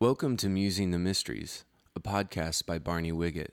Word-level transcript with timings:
Welcome 0.00 0.36
to 0.38 0.48
Musing 0.48 0.90
the 0.90 0.98
Mysteries, 0.98 1.64
a 1.94 2.00
podcast 2.00 2.66
by 2.66 2.80
Barney 2.80 3.12
Wiggett. 3.12 3.50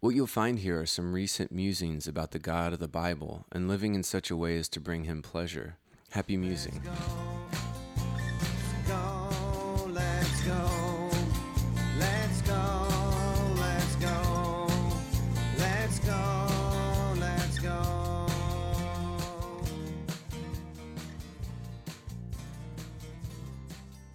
What 0.00 0.14
you'll 0.14 0.26
find 0.26 0.58
here 0.58 0.78
are 0.78 0.86
some 0.86 1.14
recent 1.14 1.50
musings 1.50 2.06
about 2.06 2.32
the 2.32 2.38
God 2.38 2.74
of 2.74 2.78
the 2.78 2.88
Bible 2.88 3.46
and 3.50 3.68
living 3.68 3.94
in 3.94 4.02
such 4.02 4.30
a 4.30 4.36
way 4.36 4.58
as 4.58 4.68
to 4.68 4.80
bring 4.80 5.04
him 5.04 5.22
pleasure. 5.22 5.78
Happy 6.10 6.36
musing. 6.36 6.82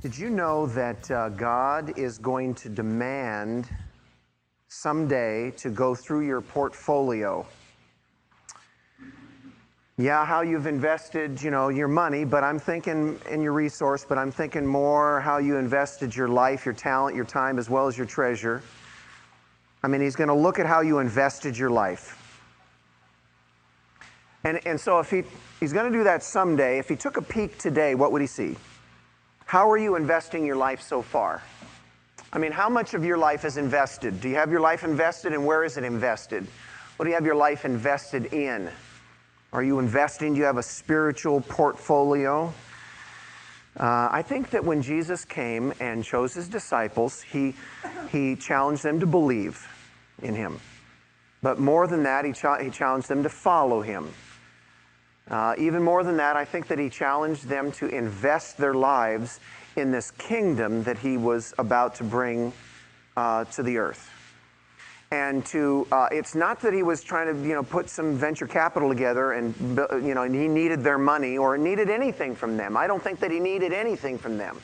Did 0.07 0.17
you 0.17 0.29
know 0.29 0.67
that 0.67 1.11
uh, 1.11 1.27
God 1.27 1.99
is 1.99 2.17
going 2.17 2.55
to 2.55 2.69
demand 2.69 3.67
someday 4.69 5.51
to 5.57 5.69
go 5.69 5.95
through 5.95 6.25
your 6.25 6.39
portfolio? 6.39 7.45
Yeah, 9.97 10.25
how 10.25 10.43
you've 10.43 10.65
invested, 10.65 11.41
you 11.41 11.51
know, 11.51 11.67
your 11.67 11.89
money, 11.89 12.23
but 12.23 12.41
I'm 12.41 12.57
thinking 12.57 13.19
in 13.29 13.41
your 13.41 13.51
resource, 13.51 14.05
but 14.07 14.17
I'm 14.17 14.31
thinking 14.31 14.65
more 14.65 15.19
how 15.19 15.39
you 15.39 15.57
invested 15.57 16.15
your 16.15 16.29
life, 16.29 16.65
your 16.65 16.73
talent, 16.73 17.13
your 17.13 17.25
time, 17.25 17.59
as 17.59 17.69
well 17.69 17.85
as 17.85 17.97
your 17.97 18.07
treasure. 18.07 18.63
I 19.83 19.89
mean, 19.89 19.99
he's 19.99 20.15
going 20.15 20.29
to 20.29 20.33
look 20.33 20.57
at 20.57 20.65
how 20.65 20.79
you 20.79 20.99
invested 20.99 21.57
your 21.57 21.69
life. 21.69 22.41
And, 24.45 24.65
and 24.65 24.79
so 24.79 24.99
if 24.99 25.11
he, 25.11 25.23
he's 25.59 25.73
going 25.73 25.91
to 25.91 25.97
do 25.97 26.05
that 26.05 26.23
someday, 26.23 26.79
if 26.79 26.87
he 26.87 26.95
took 26.95 27.17
a 27.17 27.21
peek 27.21 27.57
today, 27.57 27.93
what 27.93 28.13
would 28.13 28.21
he 28.21 28.27
see? 28.27 28.55
How 29.47 29.71
are 29.71 29.77
you 29.77 29.95
investing 29.95 30.45
your 30.45 30.57
life 30.57 30.81
so 30.81 31.01
far? 31.01 31.41
I 32.33 32.37
mean, 32.37 32.51
how 32.51 32.67
much 32.67 32.93
of 32.93 33.05
your 33.05 33.17
life 33.17 33.45
is 33.45 33.55
invested? 33.55 34.19
Do 34.19 34.27
you 34.27 34.35
have 34.35 34.51
your 34.51 34.59
life 34.59 34.83
invested 34.83 35.31
and 35.31 35.45
where 35.45 35.63
is 35.63 35.77
it 35.77 35.85
invested? 35.85 36.45
What 36.97 37.05
do 37.05 37.09
you 37.09 37.15
have 37.15 37.25
your 37.25 37.35
life 37.35 37.63
invested 37.63 38.33
in? 38.33 38.69
Are 39.53 39.63
you 39.63 39.79
investing? 39.79 40.33
Do 40.33 40.39
you 40.39 40.45
have 40.45 40.57
a 40.57 40.63
spiritual 40.63 41.39
portfolio? 41.39 42.53
Uh, 43.79 44.09
I 44.11 44.21
think 44.21 44.49
that 44.49 44.65
when 44.65 44.81
Jesus 44.81 45.23
came 45.23 45.73
and 45.79 46.03
chose 46.03 46.33
his 46.33 46.49
disciples, 46.49 47.21
he, 47.21 47.55
he 48.11 48.35
challenged 48.35 48.83
them 48.83 48.99
to 48.99 49.05
believe 49.05 49.65
in 50.21 50.35
him. 50.35 50.59
But 51.41 51.57
more 51.57 51.87
than 51.87 52.03
that, 52.03 52.25
he, 52.25 52.31
he 52.31 52.69
challenged 52.69 53.07
them 53.07 53.23
to 53.23 53.29
follow 53.29 53.79
him. 53.79 54.11
Uh, 55.29 55.55
even 55.57 55.83
more 55.83 56.03
than 56.03 56.17
that, 56.17 56.37
I 56.37 56.45
think 56.45 56.67
that 56.67 56.79
he 56.79 56.89
challenged 56.89 57.47
them 57.47 57.71
to 57.73 57.87
invest 57.87 58.57
their 58.57 58.73
lives 58.73 59.39
in 59.75 59.91
this 59.91 60.11
kingdom 60.11 60.83
that 60.83 60.97
he 60.97 61.17
was 61.17 61.53
about 61.57 61.95
to 61.95 62.03
bring 62.03 62.53
uh, 63.17 63.43
to 63.45 63.63
the 63.63 63.77
earth. 63.77 64.09
And 65.11 65.45
to, 65.47 65.87
uh, 65.91 66.09
it's 66.11 66.35
not 66.35 66.61
that 66.61 66.73
he 66.73 66.83
was 66.83 67.01
trying 67.01 67.33
to, 67.33 67.47
you 67.47 67.55
know, 67.55 67.63
put 67.63 67.89
some 67.89 68.15
venture 68.15 68.47
capital 68.47 68.89
together 68.89 69.33
and, 69.33 69.55
you 70.05 70.13
know, 70.13 70.23
and 70.23 70.35
he 70.35 70.47
needed 70.47 70.83
their 70.83 70.97
money 70.97 71.37
or 71.37 71.57
needed 71.57 71.89
anything 71.89 72.35
from 72.35 72.57
them. 72.57 72.75
I 72.75 72.87
don't 72.87 73.01
think 73.01 73.19
that 73.21 73.31
he 73.31 73.39
needed 73.39 73.71
anything 73.71 74.17
from 74.17 74.37
them. 74.37 74.59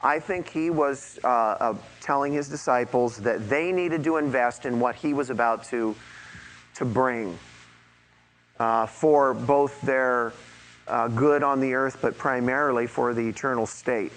I 0.00 0.18
think 0.18 0.48
he 0.48 0.70
was 0.70 1.20
uh, 1.22 1.28
uh, 1.28 1.74
telling 2.00 2.32
his 2.32 2.48
disciples 2.48 3.18
that 3.18 3.48
they 3.48 3.70
needed 3.70 4.02
to 4.04 4.16
invest 4.16 4.66
in 4.66 4.80
what 4.80 4.96
he 4.96 5.14
was 5.14 5.30
about 5.30 5.62
to, 5.66 5.94
to 6.74 6.84
bring 6.84 7.38
uh, 8.62 8.86
for 8.86 9.34
both 9.34 9.80
their 9.80 10.32
uh, 10.86 11.08
good 11.08 11.42
on 11.42 11.58
the 11.58 11.74
earth, 11.74 11.98
but 12.00 12.16
primarily 12.16 12.86
for 12.86 13.12
the 13.12 13.28
eternal 13.28 13.66
state. 13.66 14.12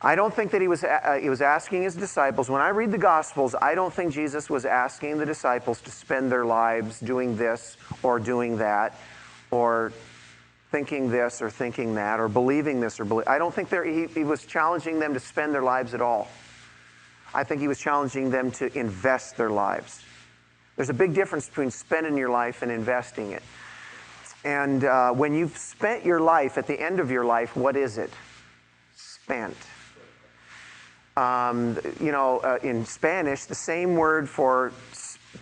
I 0.00 0.16
don't 0.16 0.34
think 0.34 0.50
that 0.50 0.60
he 0.60 0.66
was, 0.66 0.82
uh, 0.82 1.20
he 1.22 1.30
was 1.30 1.40
asking 1.40 1.84
his 1.84 1.94
disciples, 1.94 2.50
when 2.50 2.60
I 2.60 2.70
read 2.70 2.90
the 2.90 2.98
Gospels, 2.98 3.54
I 3.54 3.76
don't 3.76 3.94
think 3.94 4.12
Jesus 4.12 4.50
was 4.50 4.64
asking 4.64 5.18
the 5.18 5.26
disciples 5.26 5.80
to 5.82 5.92
spend 5.92 6.32
their 6.32 6.44
lives 6.44 6.98
doing 6.98 7.36
this 7.36 7.76
or 8.02 8.18
doing 8.18 8.56
that 8.56 8.98
or 9.52 9.92
thinking 10.72 11.08
this 11.08 11.40
or 11.40 11.48
thinking 11.48 11.94
that 11.94 12.18
or 12.18 12.26
believing 12.26 12.80
this 12.80 12.98
or 12.98 13.04
believe. 13.04 13.28
I 13.28 13.38
don't 13.38 13.54
think 13.54 13.70
he, 13.70 14.06
he 14.06 14.24
was 14.24 14.44
challenging 14.44 14.98
them 14.98 15.14
to 15.14 15.20
spend 15.20 15.54
their 15.54 15.62
lives 15.62 15.94
at 15.94 16.00
all. 16.00 16.26
I 17.32 17.44
think 17.44 17.60
he 17.60 17.68
was 17.68 17.78
challenging 17.78 18.30
them 18.30 18.50
to 18.52 18.76
invest 18.76 19.36
their 19.36 19.50
lives. 19.50 20.02
There's 20.76 20.90
a 20.90 20.94
big 20.94 21.14
difference 21.14 21.48
between 21.48 21.70
spending 21.70 22.16
your 22.16 22.30
life 22.30 22.62
and 22.62 22.70
investing 22.70 23.32
it. 23.32 23.42
And 24.44 24.84
uh, 24.84 25.12
when 25.12 25.34
you've 25.34 25.56
spent 25.56 26.04
your 26.04 26.20
life, 26.20 26.58
at 26.58 26.66
the 26.66 26.80
end 26.80 26.98
of 26.98 27.10
your 27.10 27.24
life, 27.24 27.56
what 27.56 27.76
is 27.76 27.98
it? 27.98 28.10
Spent. 28.96 29.56
Um, 31.16 31.78
you 32.00 32.10
know, 32.10 32.38
uh, 32.38 32.58
in 32.62 32.84
Spanish, 32.86 33.44
the 33.44 33.54
same 33.54 33.96
word 33.96 34.28
for 34.28 34.72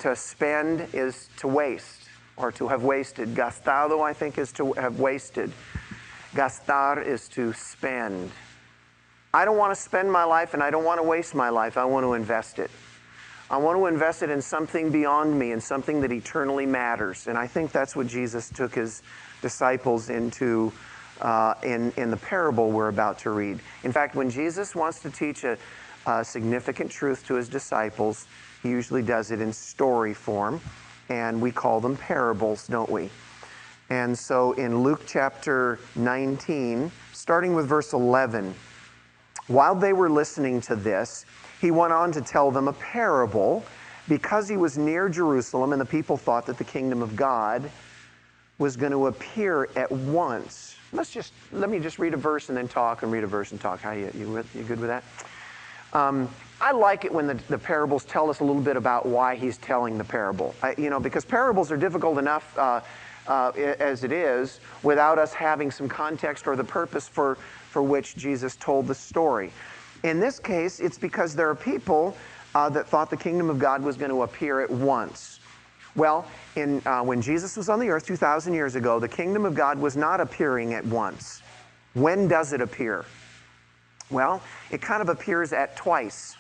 to 0.00 0.16
spend 0.16 0.88
is 0.92 1.28
to 1.38 1.48
waste 1.48 2.08
or 2.36 2.50
to 2.52 2.69
have 2.69 2.82
wasted. 2.82 3.34
Gastado, 3.34 4.02
I 4.02 4.12
think, 4.12 4.36
is 4.38 4.52
to 4.52 4.72
have 4.72 4.98
wasted. 4.98 5.52
Gastar 6.34 7.04
is 7.04 7.28
to 7.28 7.52
spend. 7.52 8.30
I 9.32 9.44
don't 9.44 9.56
want 9.56 9.74
to 9.74 9.80
spend 9.80 10.10
my 10.10 10.24
life 10.24 10.54
and 10.54 10.62
I 10.62 10.70
don't 10.70 10.84
want 10.84 10.98
to 10.98 11.02
waste 11.02 11.34
my 11.34 11.50
life. 11.50 11.76
I 11.76 11.84
want 11.84 12.04
to 12.04 12.14
invest 12.14 12.58
it. 12.58 12.70
I 13.50 13.56
want 13.56 13.77
to 13.78 13.87
invest 13.87 14.22
it 14.22 14.31
in 14.31 14.41
something 14.41 14.91
beyond 14.91 15.37
me 15.37 15.50
and 15.50 15.61
something 15.61 16.00
that 16.03 16.12
eternally 16.12 16.66
matters. 16.66 17.27
And 17.27 17.37
I 17.37 17.49
think 17.49 17.72
that's 17.72 17.97
what 17.97 18.06
Jesus 18.06 18.49
took 18.49 18.77
his 18.77 19.03
disciples 19.43 20.09
into 20.09 20.72
uh, 21.21 21.55
in, 21.65 21.93
in 21.97 22.11
the 22.11 22.16
parable 22.16 22.71
we're 22.71 22.88
about 22.88 23.19
to 23.19 23.31
read. 23.31 23.59
In 23.83 23.91
fact, 23.91 24.15
when 24.15 24.31
Jesus 24.31 24.77
wants 24.77 25.00
to 25.00 25.11
teach 25.11 25.43
a, 25.43 25.59
a 26.06 26.25
significant 26.25 26.93
truth 26.93 27.27
to 27.27 27.34
his 27.34 27.49
disciples, 27.49 28.28
he 28.62 28.71
usually 28.71 29.03
does 29.03 29.33
it 29.33 29.41
in 29.41 29.53
story 29.53 30.15
form. 30.15 30.61
And 31.09 31.43
we 31.43 31.50
call 31.50 31.81
them 31.81 31.97
parables, 31.97 32.69
don't 32.69 32.88
we? 32.88 33.11
And 33.91 34.17
so 34.17 34.53
in 34.53 34.84
Luke 34.84 35.03
chapter 35.09 35.81
19, 35.97 36.93
starting 37.12 37.55
with 37.55 37.67
verse 37.67 37.93
11, 37.93 38.55
while 39.49 39.75
they 39.75 39.93
were 39.93 40.09
listening 40.09 40.61
to 40.62 40.77
this, 40.77 41.27
he 41.60 41.71
went 41.71 41.93
on 41.93 42.12
to 42.12 42.21
tell 42.21 42.50
them 42.50 42.69
a 42.69 42.72
parable 42.72 43.65
because 44.09 44.48
he 44.48 44.56
was 44.56 44.78
near 44.78 45.09
Jerusalem 45.09 45.72
and 45.72 45.81
the 45.81 45.87
people 45.87 46.16
thought 46.16 46.47
that 46.47 46.59
the 46.59 46.65
kingdom 46.65 47.03
of 47.03 47.15
God 47.16 47.71
was 48.59 48.76
going 48.76 48.93
to 48.93 49.06
appear 49.06 49.69
at 49.76 49.91
once. 49.91 50.76
Let's 50.93 51.10
just 51.10 51.32
let 51.53 51.70
me 51.70 51.78
just 51.78 51.99
read 51.99 52.15
a 52.15 52.16
verse 52.16 52.49
and 52.49 52.59
then 52.59 52.69
talk 52.69 53.03
and 53.03 53.12
read 53.12 53.25
a 53.25 53.26
verse 53.26 53.53
and 53.53 53.60
talk. 53.60 53.81
How 53.81 53.93
you 53.93 54.10
you, 54.15 54.44
you 54.54 54.62
good 54.65 54.81
with 54.81 54.88
that? 54.88 55.04
Um, 55.93 56.28
I 56.60 56.72
like 56.72 57.04
it 57.04 57.12
when 57.12 57.26
the, 57.26 57.34
the 57.49 57.59
parables 57.59 58.04
tell 58.04 58.28
us 58.28 58.41
a 58.41 58.44
little 58.44 58.62
bit 58.62 58.76
about 58.76 59.06
why 59.06 59.34
he's 59.34 59.56
telling 59.59 59.97
the 59.97 60.04
parable. 60.04 60.54
I, 60.62 60.75
you 60.76 60.91
know, 60.91 61.00
because 61.00 61.25
parables 61.25 61.72
are 61.72 61.76
difficult 61.76 62.19
enough 62.19 62.56
uh, 62.59 62.81
uh, 63.26 63.53
as 63.56 64.04
it 64.04 64.12
is 64.12 64.60
without 64.82 65.19
us 65.19 65.32
having 65.32 65.70
some 65.70 65.88
context 65.88 66.47
or 66.47 66.56
the 66.56 66.65
purpose 66.65 67.09
for, 67.09 67.37
for 67.70 67.82
which 67.82 68.15
Jesus 68.15 68.56
told 68.56 68.87
the 68.87 68.94
story. 68.94 69.53
In 70.03 70.21
this 70.21 70.38
case, 70.38 70.81
it's 70.81 70.99
because 70.99 71.34
there 71.34 71.49
are 71.49 71.55
people 71.55 72.16
uh, 72.55 72.69
that 72.71 72.87
thought 72.87 73.11
the 73.11 73.16
kingdom 73.16 73.50
of 73.50 73.59
God 73.59 73.83
was 73.83 73.97
going 73.97 74.11
to 74.11 74.22
appear 74.22 74.61
at 74.61 74.71
once. 74.71 75.41
Well, 75.97 76.27
in, 76.56 76.83
uh, 76.87 77.03
when 77.03 77.21
Jesus 77.21 77.56
was 77.56 77.69
on 77.69 77.81
the 77.81 77.88
earth 77.88 78.06
2,000 78.06 78.55
years 78.55 78.77
ago, 78.77 79.00
the 79.00 79.09
kingdom 79.09 79.44
of 79.44 79.55
God 79.55 79.78
was 79.78 79.97
not 79.97 80.21
appearing 80.21 80.75
at 80.75 80.84
once. 80.87 81.43
When 81.94 82.28
does 82.28 82.53
it 82.53 82.61
appear? 82.61 83.05
Well, 84.11 84.41
it 84.71 84.81
kind 84.81 85.03
of 85.03 85.09
appears 85.09 85.53
at 85.53 85.77
twice. 85.77 86.37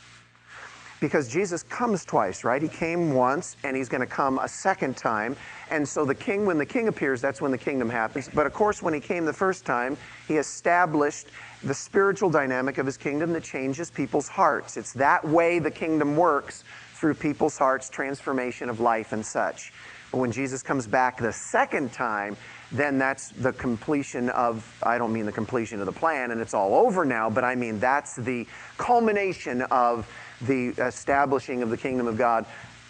Because 1.00 1.28
Jesus 1.28 1.62
comes 1.62 2.04
twice, 2.04 2.44
right? 2.44 2.60
He 2.60 2.68
came 2.68 3.14
once 3.14 3.56
and 3.64 3.74
he's 3.74 3.88
going 3.88 4.02
to 4.02 4.06
come 4.06 4.38
a 4.38 4.48
second 4.48 4.96
time. 4.96 5.34
And 5.70 5.88
so 5.88 6.04
the 6.04 6.14
king, 6.14 6.44
when 6.44 6.58
the 6.58 6.66
king 6.66 6.88
appears, 6.88 7.22
that's 7.22 7.40
when 7.40 7.50
the 7.50 7.58
kingdom 7.58 7.88
happens. 7.88 8.28
But 8.32 8.46
of 8.46 8.52
course, 8.52 8.82
when 8.82 8.92
he 8.92 9.00
came 9.00 9.24
the 9.24 9.32
first 9.32 9.64
time, 9.64 9.96
he 10.28 10.36
established 10.36 11.28
the 11.62 11.74
spiritual 11.74 12.30
dynamic 12.30 12.78
of 12.78 12.86
his 12.86 12.96
kingdom 12.96 13.32
that 13.34 13.44
changes 13.44 13.90
people's 13.90 14.28
hearts. 14.28 14.76
It's 14.76 14.92
that 14.94 15.26
way 15.26 15.58
the 15.58 15.70
kingdom 15.70 16.16
works 16.16 16.64
through 16.94 17.14
people's 17.14 17.58
hearts, 17.58 17.88
transformation 17.88 18.68
of 18.68 18.80
life 18.80 19.12
and 19.12 19.24
such. 19.24 19.72
But 20.10 20.18
when 20.18 20.32
Jesus 20.32 20.62
comes 20.62 20.86
back 20.86 21.18
the 21.18 21.32
second 21.32 21.92
time, 21.92 22.36
then 22.72 22.98
that's 22.98 23.30
the 23.30 23.52
completion 23.52 24.28
of, 24.30 24.66
I 24.82 24.98
don't 24.98 25.12
mean 25.12 25.26
the 25.26 25.32
completion 25.32 25.80
of 25.80 25.86
the 25.86 25.92
plan 25.92 26.30
and 26.30 26.40
it's 26.40 26.54
all 26.54 26.74
over 26.74 27.04
now, 27.04 27.30
but 27.30 27.44
I 27.44 27.54
mean 27.54 27.78
that's 27.78 28.16
the 28.16 28.46
culmination 28.78 29.62
of 29.62 30.08
the 30.42 30.68
establishing 30.78 31.62
of 31.62 31.70
the 31.70 31.76
kingdom 31.76 32.06
of 32.06 32.16
God, 32.16 32.46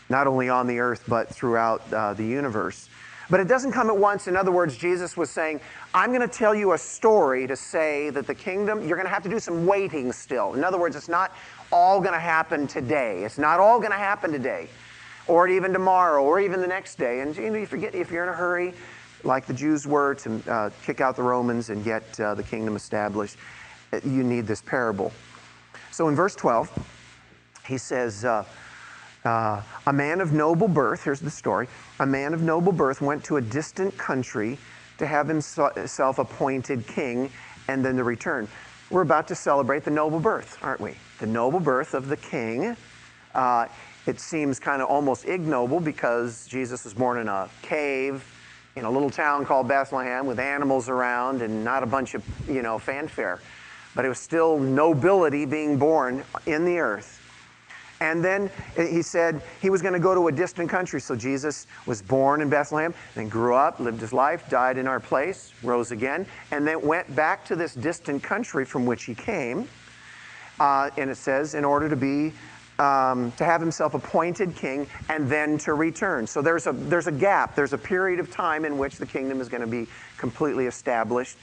not 0.09 0.27
only 0.27 0.49
on 0.49 0.67
the 0.67 0.79
earth, 0.79 1.05
but 1.09 1.29
throughout 1.29 1.83
uh, 1.93 2.15
the 2.15 2.25
universe. 2.25 2.89
But 3.31 3.39
it 3.39 3.47
doesn't 3.47 3.71
come 3.71 3.89
at 3.89 3.97
once. 3.97 4.27
In 4.27 4.37
other 4.37 4.51
words, 4.51 4.77
Jesus 4.77 5.17
was 5.17 5.31
saying, 5.31 5.61
I'm 5.95 6.11
going 6.11 6.29
to 6.29 6.29
tell 6.29 6.55
you 6.55 6.73
a 6.73 6.79
story 6.79 7.47
to 7.47 7.55
say 7.55 8.11
that 8.11 8.27
the 8.27 8.35
kingdom, 8.35 8.87
you're 8.87 8.97
going 8.97 9.07
to 9.07 9.15
have 9.15 9.23
to 9.23 9.29
do 9.29 9.39
some 9.39 9.67
waiting 9.67 10.13
still. 10.13 10.55
In 10.55 10.65
other 10.65 10.79
words, 10.79 10.97
it's 10.97 11.09
not 11.09 11.33
all 11.71 12.01
going 12.01 12.13
to 12.13 12.21
happen 12.21 12.67
today. 12.67 13.23
It's 13.23 13.39
not 13.39 13.61
all 13.61 13.79
going 13.79 13.93
to 13.93 13.97
happen 13.97 14.33
today, 14.33 14.69
or 15.29 15.47
even 15.47 15.73
tomorrow, 15.73 16.25
or 16.25 16.41
even 16.41 16.61
the 16.61 16.67
next 16.67 16.97
day. 16.97 17.21
And 17.21 17.37
you 17.37 17.51
know, 17.51 17.59
you 17.59 17.67
forget 17.67 17.95
if 17.95 18.11
you're 18.11 18.25
in 18.25 18.29
a 18.29 18.35
hurry, 18.35 18.75
like 19.23 19.47
the 19.47 19.55
Jews 19.55 19.87
were 19.87 20.15
to 20.17 20.43
uh, 20.51 20.71
kick 20.83 21.01
out 21.01 21.15
the 21.15 21.23
Romans 21.23 21.71
and 21.71 21.85
get 21.85 22.19
uh, 22.19 22.35
the 22.35 22.43
kingdom 22.43 22.75
established, 22.75 23.37
you 24.05 24.25
need 24.25 24.47
this 24.47 24.61
parable. 24.61 25.13
So 25.93 26.09
in 26.09 26.17
verse 26.17 26.35
12, 26.35 26.71
he 27.67 27.79
says, 27.79 28.25
uh, 28.25 28.45
uh, 29.25 29.63
A 29.87 29.93
man 29.93 30.21
of 30.21 30.33
noble 30.33 30.69
birth, 30.69 31.05
here's 31.05 31.21
the 31.21 31.31
story, 31.31 31.69
a 31.99 32.07
man 32.07 32.35
of 32.35 32.43
noble 32.43 32.73
birth 32.73 33.01
went 33.01 33.25
to 33.25 33.37
a 33.37 33.41
distant 33.41 33.97
country 33.99 34.59
to 34.99 35.07
have 35.07 35.29
himself 35.29 36.19
appointed 36.19 36.87
king 36.87 37.31
and 37.69 37.85
then 37.85 37.97
to 37.97 38.05
return. 38.05 38.49
We're 38.91 39.03
about 39.03 39.29
to 39.29 39.35
celebrate 39.35 39.85
the 39.85 39.91
noble 39.91 40.21
birth, 40.21 40.59
aren't 40.63 40.81
we? 40.81 40.95
The 41.21 41.27
noble 41.27 41.61
birth 41.61 41.95
of 41.95 42.09
the 42.09 42.17
king. 42.17 42.77
Uh, 43.35 43.67
it 44.07 44.19
seems 44.19 44.59
kind 44.59 44.83
of 44.83 44.89
almost 44.89 45.27
ignoble 45.27 45.79
because 45.79 46.47
Jesus 46.47 46.85
was 46.85 46.95
born 46.95 47.19
in 47.19 47.29
a 47.29 47.49
cave 47.63 48.25
in 48.77 48.85
a 48.85 48.91
little 48.91 49.11
town 49.11 49.45
called 49.45 49.69
Bethlehem 49.69 50.27
with 50.27 50.39
animals 50.39 50.89
around 50.89 51.43
and 51.43 51.65
not 51.65 51.83
a 51.83 51.87
bunch 51.87 52.15
of, 52.15 52.25
you 52.49 52.63
know, 52.63 52.79
fanfare. 52.79 53.41
But 53.95 54.05
it 54.05 54.09
was 54.09 54.19
still 54.19 54.59
nobility 54.59 55.45
being 55.45 55.77
born 55.79 56.25
in 56.47 56.65
the 56.65 56.79
earth. 56.79 57.20
And 58.01 58.25
then 58.25 58.51
he 58.77 59.03
said 59.03 59.43
he 59.61 59.69
was 59.69 59.83
going 59.83 59.93
to 59.93 60.01
go 60.01 60.15
to 60.15 60.29
a 60.29 60.33
distant 60.33 60.71
country. 60.71 61.01
So 61.01 61.15
Jesus 61.15 61.67
was 61.87 62.01
born 62.01 62.41
in 62.41 62.49
Bethlehem, 62.49 62.95
then 63.15 63.29
grew 63.29 63.55
up, 63.55 63.79
lived 63.79 64.01
his 64.01 64.15
life, 64.15 64.49
died 64.49 64.79
in 64.79 64.87
our 64.87 65.01
place, 65.01 65.53
rose 65.63 65.93
again, 65.93 66.27
and 66.51 66.67
then 66.67 66.81
went 66.81 67.15
back 67.15 67.45
to 67.47 67.57
this 67.57 67.75
distant 67.75 68.23
country 68.23 68.65
from 68.65 68.87
which 68.87 69.05
he 69.05 69.15
came. 69.15 69.69
Uh, 70.59 70.91
and 70.97 71.11
it 71.11 71.17
says, 71.17 71.55
in 71.55 71.65
order 71.65 71.89
to 71.89 71.97
be 71.97 72.33
um, 72.79 73.31
to 73.33 73.45
have 73.45 73.61
himself 73.61 73.93
appointed 73.93 74.57
king 74.57 74.87
and 75.11 75.29
then 75.29 75.59
to 75.59 75.75
return. 75.75 76.27
So 76.27 76.41
there's 76.41 76.67
a, 76.67 76.73
there's 76.73 77.07
a 77.07 77.13
gap, 77.13 77.55
there's 77.55 77.75
a 77.75 77.79
period 77.79 78.19
of 78.19 78.31
time 78.31 78.65
in 78.65 78.79
which 78.79 78.97
the 78.97 79.07
kingdom 79.07 79.41
is 79.41 79.51
going 79.51 79.61
to 79.61 79.67
be 79.67 79.87
completely 80.17 80.67
established. 80.67 81.37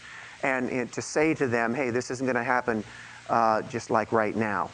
And, 0.44 0.92
to 0.94 1.02
say 1.02 1.34
to 1.36 1.48
them, 1.48 1.74
hey, 1.74 1.90
this 1.90 2.12
isn't 2.12 2.26
going 2.26 2.36
to 2.36 2.44
happen 2.44 2.84
uh, 3.30 3.64
just 3.64 3.90
like 3.90 4.12
right 4.12 4.36
now. 4.36 4.70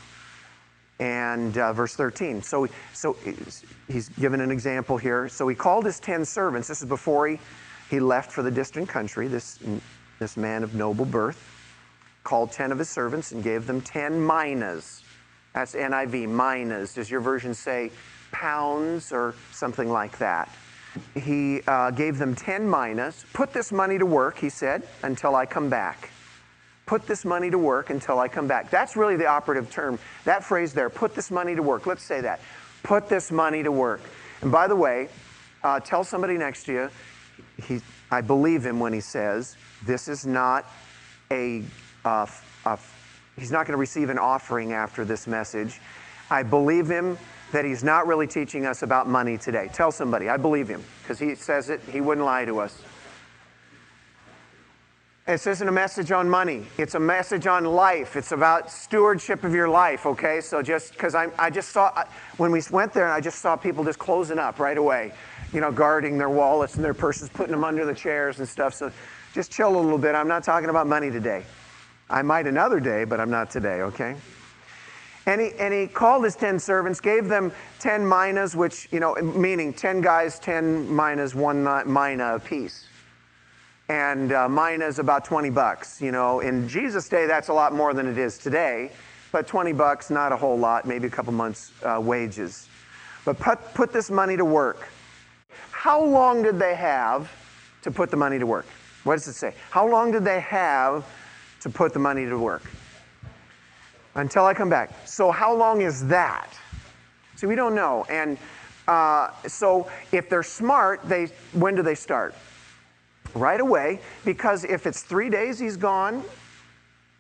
And 1.03 1.57
uh, 1.57 1.73
verse 1.73 1.95
13. 1.95 2.41
So, 2.41 2.67
so 2.93 3.17
he's 3.87 4.09
given 4.09 4.39
an 4.39 4.51
example 4.51 4.97
here. 4.97 5.27
So 5.27 5.47
he 5.47 5.55
called 5.55 5.85
his 5.85 5.99
10 5.99 6.23
servants. 6.23 6.67
This 6.67 6.81
is 6.81 6.87
before 6.87 7.27
he, 7.27 7.39
he 7.89 7.99
left 7.99 8.31
for 8.31 8.41
the 8.41 8.51
distant 8.51 8.87
country, 8.87 9.27
this, 9.27 9.59
this 10.19 10.37
man 10.37 10.63
of 10.63 10.75
noble 10.75 11.05
birth. 11.05 11.49
Called 12.23 12.53
10 12.53 12.71
of 12.71 12.79
his 12.79 12.89
servants 12.89 13.33
and 13.33 13.43
gave 13.43 13.67
them 13.67 13.81
10 13.81 14.25
minas 14.25 15.03
that's 15.53 15.75
NIV, 15.75 16.27
minas. 16.27 16.95
Does 16.95 17.09
your 17.09 17.21
version 17.21 17.53
say 17.53 17.91
pounds 18.31 19.11
or 19.11 19.35
something 19.51 19.89
like 19.89 20.17
that? 20.17 20.49
He 21.15 21.61
uh, 21.67 21.91
gave 21.91 22.17
them 22.17 22.35
10 22.35 22.69
minas. 22.69 23.25
Put 23.33 23.53
this 23.53 23.71
money 23.71 23.97
to 23.99 24.05
work, 24.05 24.37
he 24.37 24.49
said, 24.49 24.87
until 25.03 25.35
I 25.35 25.45
come 25.45 25.69
back. 25.69 26.09
Put 26.85 27.07
this 27.07 27.23
money 27.23 27.49
to 27.49 27.57
work 27.57 27.89
until 27.89 28.19
I 28.19 28.27
come 28.27 28.47
back. 28.47 28.69
That's 28.69 28.95
really 28.95 29.15
the 29.15 29.27
operative 29.27 29.71
term. 29.71 29.99
That 30.25 30.43
phrase 30.43 30.73
there, 30.73 30.89
put 30.89 31.15
this 31.15 31.31
money 31.31 31.55
to 31.55 31.63
work. 31.63 31.85
Let's 31.85 32.03
say 32.03 32.21
that. 32.21 32.41
Put 32.83 33.07
this 33.07 33.31
money 33.31 33.63
to 33.63 33.71
work. 33.71 34.01
And 34.41 34.51
by 34.51 34.67
the 34.67 34.75
way, 34.75 35.07
uh, 35.63 35.79
tell 35.79 36.03
somebody 36.03 36.37
next 36.37 36.65
to 36.65 36.73
you, 36.73 36.89
he, 37.65 37.79
I 38.11 38.21
believe 38.21 38.65
him 38.65 38.79
when 38.79 38.91
he 38.91 38.99
says, 38.99 39.55
this 39.85 40.07
is 40.07 40.25
not 40.25 40.65
a, 41.31 41.63
uh, 42.03 42.27
a 42.65 42.77
He's 43.37 43.51
not 43.51 43.65
going 43.65 43.73
to 43.73 43.79
receive 43.79 44.09
an 44.09 44.19
offering 44.19 44.73
after 44.73 45.03
this 45.05 45.27
message. 45.27 45.79
I 46.29 46.43
believe 46.43 46.87
him 46.87 47.17
that 47.51 47.65
he's 47.65 47.83
not 47.83 48.07
really 48.07 48.27
teaching 48.27 48.65
us 48.65 48.83
about 48.83 49.07
money 49.07 49.37
today. 49.37 49.69
Tell 49.73 49.91
somebody, 49.91 50.29
I 50.29 50.37
believe 50.37 50.67
him, 50.67 50.83
because 51.01 51.19
he 51.19 51.35
says 51.35 51.69
it, 51.69 51.81
he 51.91 52.01
wouldn't 52.01 52.25
lie 52.25 52.45
to 52.45 52.59
us. 52.59 52.81
This 55.25 55.47
isn't 55.47 55.69
a 55.69 55.71
message 55.71 56.11
on 56.11 56.29
money. 56.29 56.65
It's 56.77 56.95
a 56.95 56.99
message 56.99 57.47
on 57.47 57.63
life. 57.63 58.17
It's 58.17 58.33
about 58.33 58.69
stewardship 58.69 59.45
of 59.45 59.55
your 59.55 59.69
life, 59.69 60.05
okay? 60.05 60.41
So 60.41 60.61
just 60.61 60.91
because 60.91 61.15
I, 61.15 61.29
I 61.39 61.49
just 61.49 61.69
saw, 61.69 62.03
when 62.35 62.51
we 62.51 62.61
went 62.71 62.91
there, 62.91 63.09
I 63.09 63.21
just 63.21 63.39
saw 63.39 63.55
people 63.55 63.85
just 63.85 63.99
closing 63.99 64.37
up 64.37 64.59
right 64.59 64.77
away, 64.77 65.13
you 65.53 65.61
know, 65.61 65.71
guarding 65.71 66.17
their 66.17 66.29
wallets 66.29 66.75
and 66.75 66.83
their 66.83 66.93
purses, 66.93 67.29
putting 67.29 67.53
them 67.53 67.63
under 67.63 67.85
the 67.85 67.93
chairs 67.93 68.39
and 68.39 68.49
stuff. 68.49 68.73
So 68.73 68.91
just 69.33 69.49
chill 69.49 69.73
a 69.73 69.79
little 69.79 69.97
bit. 69.97 70.13
I'm 70.13 70.27
not 70.27 70.43
talking 70.43 70.69
about 70.69 70.87
money 70.87 71.09
today. 71.09 71.45
I 72.09 72.21
might 72.21 72.45
another 72.45 72.81
day, 72.81 73.05
but 73.05 73.21
I'm 73.21 73.31
not 73.31 73.49
today, 73.49 73.79
okay? 73.81 74.17
And 75.25 75.39
he, 75.39 75.53
and 75.53 75.73
he 75.73 75.87
called 75.87 76.25
his 76.25 76.35
10 76.35 76.59
servants, 76.59 76.99
gave 76.99 77.29
them 77.29 77.53
10 77.79 78.05
minas, 78.05 78.57
which, 78.57 78.89
you 78.91 78.99
know, 78.99 79.15
meaning 79.15 79.71
10 79.71 80.01
guys, 80.01 80.37
10 80.39 80.93
minas, 80.93 81.33
one 81.33 81.63
mina 81.63 82.35
apiece. 82.35 82.87
And 83.89 84.31
uh, 84.31 84.47
mina 84.47 84.85
is 84.85 84.99
about 84.99 85.25
20 85.25 85.49
bucks. 85.49 86.01
You 86.01 86.11
know, 86.11 86.39
in 86.39 86.67
Jesus' 86.67 87.09
day, 87.09 87.25
that's 87.25 87.49
a 87.49 87.53
lot 87.53 87.73
more 87.73 87.93
than 87.93 88.07
it 88.07 88.17
is 88.17 88.37
today. 88.37 88.91
But 89.31 89.47
20 89.47 89.73
bucks, 89.73 90.09
not 90.09 90.31
a 90.31 90.37
whole 90.37 90.57
lot, 90.57 90.85
maybe 90.85 91.07
a 91.07 91.09
couple 91.09 91.33
months' 91.33 91.71
uh, 91.83 91.99
wages. 91.99 92.67
But 93.25 93.39
put, 93.39 93.59
put 93.73 93.91
this 93.91 94.11
money 94.11 94.37
to 94.37 94.45
work. 94.45 94.87
How 95.71 96.03
long 96.03 96.43
did 96.43 96.59
they 96.59 96.75
have 96.75 97.31
to 97.81 97.91
put 97.91 98.11
the 98.11 98.17
money 98.17 98.39
to 98.39 98.45
work? 98.45 98.65
What 99.03 99.15
does 99.15 99.27
it 99.27 99.33
say? 99.33 99.53
How 99.69 99.87
long 99.87 100.11
did 100.11 100.23
they 100.23 100.39
have 100.39 101.05
to 101.61 101.69
put 101.69 101.93
the 101.93 101.99
money 101.99 102.25
to 102.25 102.37
work 102.37 102.63
until 104.15 104.45
I 104.45 104.53
come 104.53 104.69
back. 104.69 104.91
So, 105.05 105.31
how 105.31 105.53
long 105.55 105.81
is 105.81 106.05
that? 106.07 106.49
See, 107.35 107.47
we 107.47 107.55
don't 107.55 107.73
know. 107.73 108.05
And 108.09 108.37
uh, 108.87 109.29
so, 109.47 109.89
if 110.11 110.29
they're 110.29 110.43
smart, 110.43 111.01
they 111.07 111.27
when 111.53 111.75
do 111.75 111.81
they 111.81 111.95
start? 111.95 112.35
Right 113.35 113.59
away, 113.59 113.99
because 114.25 114.63
if 114.63 114.85
it's 114.85 115.01
three 115.01 115.29
days 115.29 115.57
he's 115.57 115.77
gone, 115.77 116.23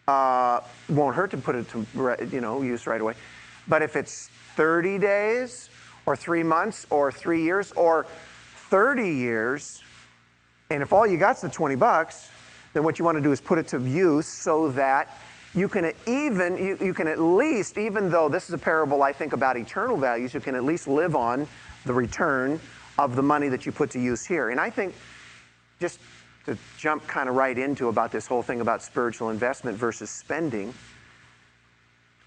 uh, 0.07 0.61
won't 0.89 1.15
hurt 1.15 1.31
to 1.31 1.37
put 1.37 1.55
it 1.55 1.67
to 1.69 1.85
you 2.31 2.41
know 2.41 2.61
use 2.61 2.85
right 2.85 3.01
away. 3.01 3.15
But 3.67 3.81
if 3.81 3.95
it's 3.95 4.29
30 4.55 4.99
days, 4.99 5.69
or 6.05 6.15
three 6.15 6.43
months, 6.43 6.85
or 6.89 7.11
three 7.11 7.43
years, 7.43 7.71
or 7.73 8.05
30 8.69 9.09
years, 9.09 9.81
and 10.69 10.83
if 10.83 10.91
all 10.91 11.07
you 11.07 11.17
got's 11.17 11.41
the 11.41 11.49
20 11.49 11.75
bucks, 11.75 12.29
then 12.73 12.83
what 12.83 12.99
you 12.99 13.05
want 13.05 13.17
to 13.17 13.21
do 13.21 13.31
is 13.31 13.39
put 13.39 13.57
it 13.57 13.67
to 13.69 13.79
use 13.79 14.27
so 14.27 14.69
that 14.71 15.17
you 15.55 15.67
can 15.67 15.93
even 16.07 16.57
you, 16.57 16.77
you 16.81 16.93
can 16.93 17.07
at 17.07 17.19
least 17.19 17.77
even 17.77 18.09
though 18.09 18.27
this 18.27 18.47
is 18.47 18.55
a 18.55 18.57
parable 18.57 19.03
i 19.03 19.13
think 19.13 19.33
about 19.33 19.55
eternal 19.55 19.95
values 19.95 20.33
you 20.33 20.39
can 20.39 20.55
at 20.55 20.63
least 20.63 20.87
live 20.87 21.15
on 21.15 21.47
the 21.85 21.93
return 21.93 22.59
of 22.97 23.15
the 23.15 23.21
money 23.21 23.49
that 23.49 23.63
you 23.63 23.71
put 23.71 23.91
to 23.91 23.99
use 23.99 24.25
here 24.25 24.49
and 24.49 24.59
i 24.59 24.67
think 24.67 24.95
just 25.79 25.99
to 26.45 26.57
jump 26.77 27.05
kind 27.07 27.29
of 27.29 27.35
right 27.35 27.57
into 27.57 27.87
about 27.87 28.11
this 28.11 28.27
whole 28.27 28.43
thing 28.43 28.61
about 28.61 28.81
spiritual 28.81 29.29
investment 29.29 29.77
versus 29.77 30.09
spending 30.09 30.73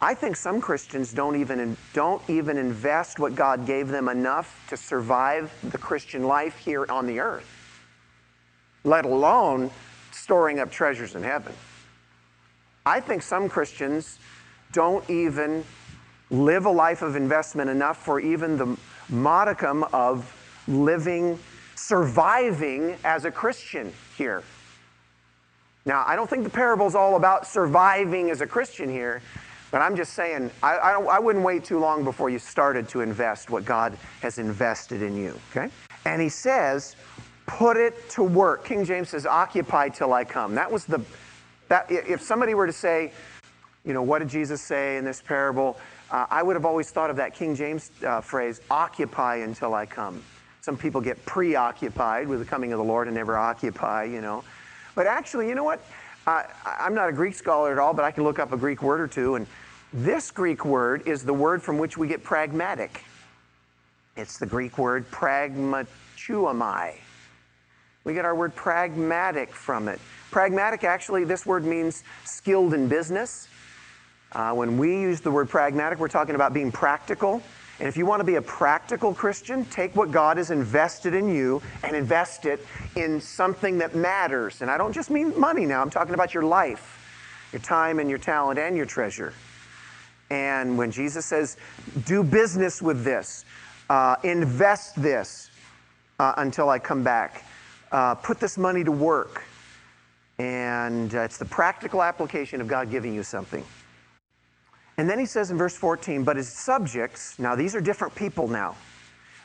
i 0.00 0.14
think 0.14 0.36
some 0.36 0.60
christians 0.60 1.12
don't 1.12 1.36
even 1.36 1.76
don't 1.92 2.22
even 2.28 2.56
invest 2.56 3.18
what 3.18 3.34
god 3.34 3.66
gave 3.66 3.88
them 3.88 4.08
enough 4.08 4.64
to 4.68 4.76
survive 4.76 5.52
the 5.70 5.78
christian 5.78 6.22
life 6.22 6.56
here 6.58 6.86
on 6.88 7.06
the 7.06 7.20
earth 7.20 7.56
let 8.86 9.04
alone 9.04 9.70
storing 10.12 10.60
up 10.60 10.70
treasures 10.70 11.14
in 11.14 11.22
heaven. 11.22 11.52
I 12.86 13.00
think 13.00 13.22
some 13.22 13.48
Christians 13.48 14.18
don't 14.72 15.08
even 15.10 15.64
live 16.30 16.66
a 16.66 16.70
life 16.70 17.02
of 17.02 17.16
investment 17.16 17.68
enough 17.68 17.98
for 17.98 18.20
even 18.20 18.56
the 18.56 18.76
modicum 19.08 19.84
of 19.92 20.32
living, 20.68 21.38
surviving 21.76 22.96
as 23.04 23.24
a 23.24 23.30
Christian 23.30 23.92
here. 24.16 24.42
Now, 25.84 26.04
I 26.06 26.16
don't 26.16 26.28
think 26.28 26.42
the 26.42 26.50
parable 26.50 26.86
is 26.86 26.96
all 26.96 27.16
about 27.16 27.46
surviving 27.46 28.30
as 28.30 28.40
a 28.40 28.46
Christian 28.46 28.88
here, 28.88 29.22
but 29.70 29.80
I'm 29.80 29.94
just 29.94 30.14
saying, 30.14 30.50
I, 30.62 30.76
I, 30.76 30.92
I, 31.00 31.18
wouldn't 31.20 31.44
wait 31.44 31.64
too 31.64 31.78
long 31.78 32.02
before 32.02 32.28
you 32.28 32.40
started 32.40 32.88
to 32.88 33.02
invest 33.02 33.50
what 33.50 33.64
God 33.64 33.96
has 34.20 34.38
invested 34.38 35.02
in 35.02 35.16
you, 35.16 35.38
okay? 35.50 35.70
And 36.04 36.20
he 36.20 36.28
says, 36.28 36.96
put 37.46 37.76
it 37.76 38.08
to 38.10 38.24
work. 38.24 38.64
King 38.64 38.84
James 38.84 39.10
says, 39.10 39.26
occupy 39.26 39.88
till 39.88 40.12
I 40.12 40.24
come. 40.24 40.54
That 40.56 40.70
was 40.70 40.86
the, 40.86 41.00
that, 41.68 41.90
if 41.90 42.20
somebody 42.20 42.54
were 42.54 42.66
to 42.66 42.72
say, 42.72 43.12
you 43.84 43.92
know, 43.92 44.02
what 44.02 44.18
did 44.18 44.28
Jesus 44.28 44.60
say 44.60 44.96
in 44.96 45.04
this 45.04 45.22
parable? 45.22 45.78
Uh, 46.10 46.26
I 46.30 46.42
would 46.42 46.56
have 46.56 46.64
always 46.64 46.90
thought 46.90 47.10
of 47.10 47.16
that 47.16 47.34
King 47.34 47.54
James 47.54 47.92
uh, 48.04 48.20
phrase, 48.20 48.60
occupy 48.70 49.36
until 49.36 49.74
I 49.74 49.86
come. 49.86 50.22
Some 50.66 50.76
people 50.76 51.00
get 51.00 51.24
preoccupied 51.24 52.26
with 52.26 52.40
the 52.40 52.44
coming 52.44 52.72
of 52.72 52.78
the 52.78 52.84
Lord 52.84 53.06
and 53.06 53.14
never 53.14 53.36
occupy, 53.36 54.02
you 54.02 54.20
know. 54.20 54.42
But 54.96 55.06
actually, 55.06 55.48
you 55.48 55.54
know 55.54 55.62
what? 55.62 55.80
I'm 56.26 56.92
not 56.92 57.08
a 57.08 57.12
Greek 57.12 57.36
scholar 57.36 57.70
at 57.70 57.78
all, 57.78 57.94
but 57.94 58.04
I 58.04 58.10
can 58.10 58.24
look 58.24 58.40
up 58.40 58.50
a 58.50 58.56
Greek 58.56 58.82
word 58.82 59.00
or 59.00 59.06
two. 59.06 59.36
And 59.36 59.46
this 59.92 60.32
Greek 60.32 60.64
word 60.64 61.06
is 61.06 61.22
the 61.22 61.32
word 61.32 61.62
from 61.62 61.78
which 61.78 61.96
we 61.96 62.08
get 62.08 62.24
pragmatic. 62.24 63.04
It's 64.16 64.38
the 64.38 64.46
Greek 64.46 64.76
word 64.76 65.08
pragmateuomai. 65.12 66.94
We 68.02 68.14
get 68.14 68.24
our 68.24 68.34
word 68.34 68.56
pragmatic 68.56 69.54
from 69.54 69.86
it. 69.86 70.00
Pragmatic, 70.32 70.82
actually, 70.82 71.22
this 71.22 71.46
word 71.46 71.64
means 71.64 72.02
skilled 72.24 72.74
in 72.74 72.88
business. 72.88 73.46
Uh, 74.32 74.52
when 74.52 74.78
we 74.78 75.00
use 75.00 75.20
the 75.20 75.30
word 75.30 75.48
pragmatic, 75.48 76.00
we're 76.00 76.08
talking 76.08 76.34
about 76.34 76.52
being 76.52 76.72
practical. 76.72 77.40
And 77.78 77.88
if 77.88 77.96
you 77.96 78.06
want 78.06 78.20
to 78.20 78.24
be 78.24 78.36
a 78.36 78.42
practical 78.42 79.12
Christian, 79.12 79.66
take 79.66 79.94
what 79.94 80.10
God 80.10 80.38
has 80.38 80.50
invested 80.50 81.12
in 81.12 81.28
you 81.28 81.60
and 81.82 81.94
invest 81.94 82.46
it 82.46 82.66
in 82.94 83.20
something 83.20 83.78
that 83.78 83.94
matters. 83.94 84.62
And 84.62 84.70
I 84.70 84.78
don't 84.78 84.92
just 84.92 85.10
mean 85.10 85.38
money 85.38 85.66
now, 85.66 85.82
I'm 85.82 85.90
talking 85.90 86.14
about 86.14 86.32
your 86.32 86.42
life, 86.42 87.48
your 87.52 87.60
time 87.60 87.98
and 87.98 88.08
your 88.08 88.18
talent 88.18 88.58
and 88.58 88.76
your 88.76 88.86
treasure. 88.86 89.34
And 90.30 90.78
when 90.78 90.90
Jesus 90.90 91.26
says, 91.26 91.58
do 92.06 92.22
business 92.22 92.80
with 92.80 93.04
this, 93.04 93.44
uh, 93.90 94.16
invest 94.24 95.00
this 95.00 95.50
uh, 96.18 96.32
until 96.38 96.70
I 96.70 96.78
come 96.78 97.02
back, 97.02 97.44
uh, 97.92 98.14
put 98.14 98.40
this 98.40 98.56
money 98.56 98.84
to 98.84 98.92
work. 98.92 99.44
And 100.38 101.14
uh, 101.14 101.20
it's 101.20 101.38
the 101.38 101.44
practical 101.44 102.02
application 102.02 102.60
of 102.60 102.68
God 102.68 102.90
giving 102.90 103.14
you 103.14 103.22
something. 103.22 103.64
And 104.98 105.08
then 105.08 105.18
he 105.18 105.26
says 105.26 105.50
in 105.50 105.58
verse 105.58 105.76
14, 105.76 106.24
but 106.24 106.36
his 106.36 106.48
subjects, 106.48 107.38
now 107.38 107.54
these 107.54 107.74
are 107.74 107.80
different 107.80 108.14
people 108.14 108.48
now, 108.48 108.76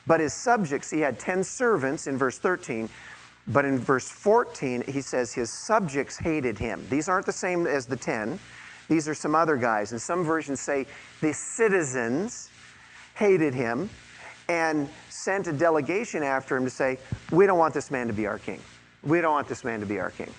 but 0.08 0.20
his 0.20 0.34
subjects, 0.34 0.90
he 0.90 1.00
had 1.00 1.20
10 1.20 1.44
servants 1.44 2.08
in 2.08 2.18
verse 2.18 2.38
13, 2.38 2.90
but 3.48 3.66
in 3.66 3.78
verse 3.78 4.10
14, 4.10 4.84
he 4.88 5.02
says 5.02 5.34
his 5.34 5.52
subjects 5.52 6.18
hated 6.18 6.58
him. 6.58 6.86
These 6.90 7.10
aren't 7.10 7.26
the 7.26 7.34
same 7.34 7.68
as 7.68 7.86
the 7.86 7.98
10. 7.98 8.40
These 8.88 9.08
are 9.08 9.14
some 9.14 9.36
other 9.36 9.58
guys. 9.58 9.92
And 9.92 10.02
some 10.02 10.24
versions 10.24 10.60
say 10.60 10.86
the 11.22 11.34
citizens 11.34 12.50
hated 13.16 13.54
him 13.54 13.90
and 14.48 14.90
sent 15.10 15.48
a 15.48 15.54
delegation 15.54 16.24
after 16.24 16.56
him 16.56 16.64
to 16.66 16.70
say, 16.70 16.98
We 17.32 17.46
don't 17.46 17.58
want 17.58 17.74
this 17.74 17.90
man 17.90 18.08
to 18.08 18.14
be 18.14 18.28
our 18.28 18.38
king. 18.38 18.60
We 19.04 19.22
don't 19.22 19.34
want 19.34 19.48
this 19.48 19.64
man 19.64 19.80
to 19.80 19.86
be 19.86 20.00
our 20.00 20.12
king. 20.12 20.32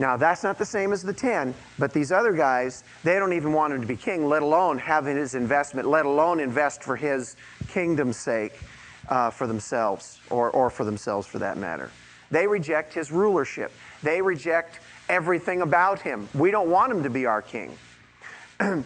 Now, 0.00 0.16
that's 0.16 0.42
not 0.42 0.56
the 0.56 0.64
same 0.64 0.94
as 0.94 1.02
the 1.02 1.12
10, 1.12 1.54
but 1.78 1.92
these 1.92 2.10
other 2.10 2.32
guys, 2.32 2.84
they 3.04 3.18
don't 3.18 3.34
even 3.34 3.52
want 3.52 3.74
him 3.74 3.82
to 3.82 3.86
be 3.86 3.96
king, 3.96 4.26
let 4.26 4.40
alone 4.40 4.78
have 4.78 5.04
his 5.04 5.34
investment, 5.34 5.86
let 5.86 6.06
alone 6.06 6.40
invest 6.40 6.82
for 6.82 6.96
his 6.96 7.36
kingdom's 7.68 8.16
sake 8.16 8.58
uh, 9.10 9.28
for 9.28 9.46
themselves, 9.46 10.18
or, 10.30 10.50
or 10.52 10.70
for 10.70 10.84
themselves 10.84 11.26
for 11.26 11.38
that 11.40 11.58
matter. 11.58 11.90
They 12.30 12.46
reject 12.46 12.94
his 12.94 13.12
rulership. 13.12 13.72
They 14.02 14.22
reject 14.22 14.80
everything 15.10 15.60
about 15.60 16.00
him. 16.00 16.28
We 16.32 16.50
don't 16.50 16.70
want 16.70 16.90
him 16.92 17.02
to 17.02 17.10
be 17.10 17.26
our 17.26 17.42
king. 17.42 17.76
and, 18.60 18.84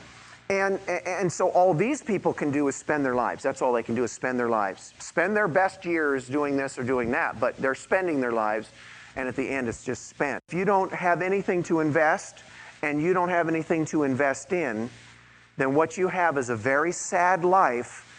and 0.49 1.33
so 1.33 1.49
all 1.51 1.75
these 1.75 2.03
people 2.03 2.33
can 2.33 2.51
do 2.51 2.67
is 2.67 2.75
spend 2.75 3.05
their 3.05 3.15
lives. 3.15 3.45
That's 3.45 3.63
all 3.63 3.73
they 3.73 3.85
can 3.85 3.95
do 3.95 4.03
is 4.03 4.11
spend 4.11 4.37
their 4.37 4.49
lives. 4.49 4.95
Spend 4.99 5.37
their 5.37 5.47
best 5.47 5.85
years 5.85 6.27
doing 6.27 6.57
this 6.57 6.77
or 6.77 6.83
doing 6.83 7.13
that, 7.13 7.39
but 7.39 7.57
they're 7.59 7.77
spending 7.77 8.21
their 8.21 8.33
lives, 8.33 8.71
and 9.17 9.29
at 9.29 9.37
the 9.37 9.49
end 9.49 9.69
it's 9.69 9.85
just 9.85 10.09
spent. 10.09 10.43
If 10.49 10.55
you 10.55 10.65
don't 10.65 10.93
have 10.93 11.23
anything 11.23 11.63
to 11.65 11.81
invest 11.81 12.43
and 12.83 13.01
you 13.01 13.13
don't 13.13 13.29
have 13.29 13.49
anything 13.49 13.85
to 13.87 14.03
invest 14.03 14.53
in, 14.53 14.91
then 15.57 15.75
what 15.75 15.97
you 15.97 16.09
have 16.09 16.37
is 16.37 16.51
a 16.51 16.57
very 16.57 16.93
sad 16.93 17.45
life 17.45 18.11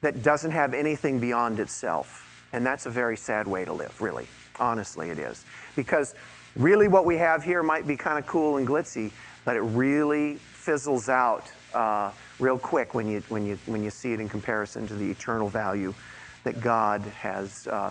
that 0.00 0.22
doesn't 0.22 0.50
have 0.50 0.74
anything 0.74 1.20
beyond 1.20 1.60
itself. 1.60 2.26
And 2.52 2.66
that's 2.66 2.86
a 2.86 2.90
very 2.90 3.16
sad 3.16 3.46
way 3.46 3.64
to 3.64 3.72
live, 3.72 4.00
really. 4.00 4.26
Honestly, 4.58 5.10
it 5.10 5.18
is. 5.18 5.44
Because 5.76 6.14
really 6.56 6.88
what 6.88 7.04
we 7.04 7.16
have 7.16 7.44
here 7.44 7.62
might 7.62 7.86
be 7.86 7.96
kind 7.96 8.18
of 8.18 8.26
cool 8.26 8.56
and 8.56 8.66
glitzy, 8.66 9.12
but 9.44 9.56
it 9.56 9.60
really 9.60 10.36
fizzles 10.36 11.08
out 11.08 11.50
uh, 11.74 12.10
real 12.38 12.58
quick 12.58 12.94
when 12.94 13.06
you, 13.06 13.22
when, 13.28 13.46
you, 13.46 13.58
when 13.66 13.82
you 13.82 13.90
see 13.90 14.12
it 14.12 14.20
in 14.20 14.28
comparison 14.28 14.86
to 14.88 14.94
the 14.94 15.10
eternal 15.10 15.48
value 15.48 15.94
that 16.42 16.60
God 16.60 17.02
has 17.02 17.66
uh, 17.68 17.90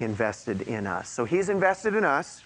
invested 0.00 0.62
in 0.62 0.86
us. 0.86 1.08
So 1.08 1.24
He's 1.24 1.48
invested 1.48 1.94
in 1.94 2.04
us, 2.04 2.42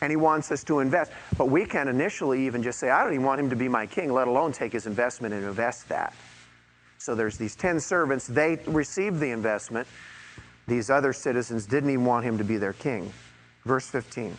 and 0.00 0.10
He 0.10 0.16
wants 0.16 0.50
us 0.50 0.64
to 0.64 0.80
invest. 0.80 1.12
But 1.36 1.46
we 1.46 1.64
can 1.64 1.88
initially 1.88 2.46
even 2.46 2.62
just 2.62 2.78
say, 2.78 2.90
I 2.90 3.02
don't 3.02 3.12
even 3.12 3.26
want 3.26 3.40
Him 3.40 3.50
to 3.50 3.56
be 3.56 3.68
my 3.68 3.86
king, 3.86 4.12
let 4.12 4.28
alone 4.28 4.52
take 4.52 4.72
His 4.72 4.86
investment 4.86 5.34
and 5.34 5.44
invest 5.44 5.88
that. 5.88 6.14
So 6.98 7.14
there's 7.14 7.38
these 7.38 7.56
10 7.56 7.80
servants, 7.80 8.26
they 8.26 8.56
received 8.66 9.20
the 9.20 9.30
investment. 9.30 9.88
These 10.66 10.90
other 10.90 11.12
citizens 11.12 11.66
didn't 11.66 11.90
even 11.90 12.04
want 12.04 12.24
Him 12.24 12.38
to 12.38 12.44
be 12.44 12.56
their 12.56 12.74
king. 12.74 13.12
Verse 13.64 13.88
15. 13.88 14.36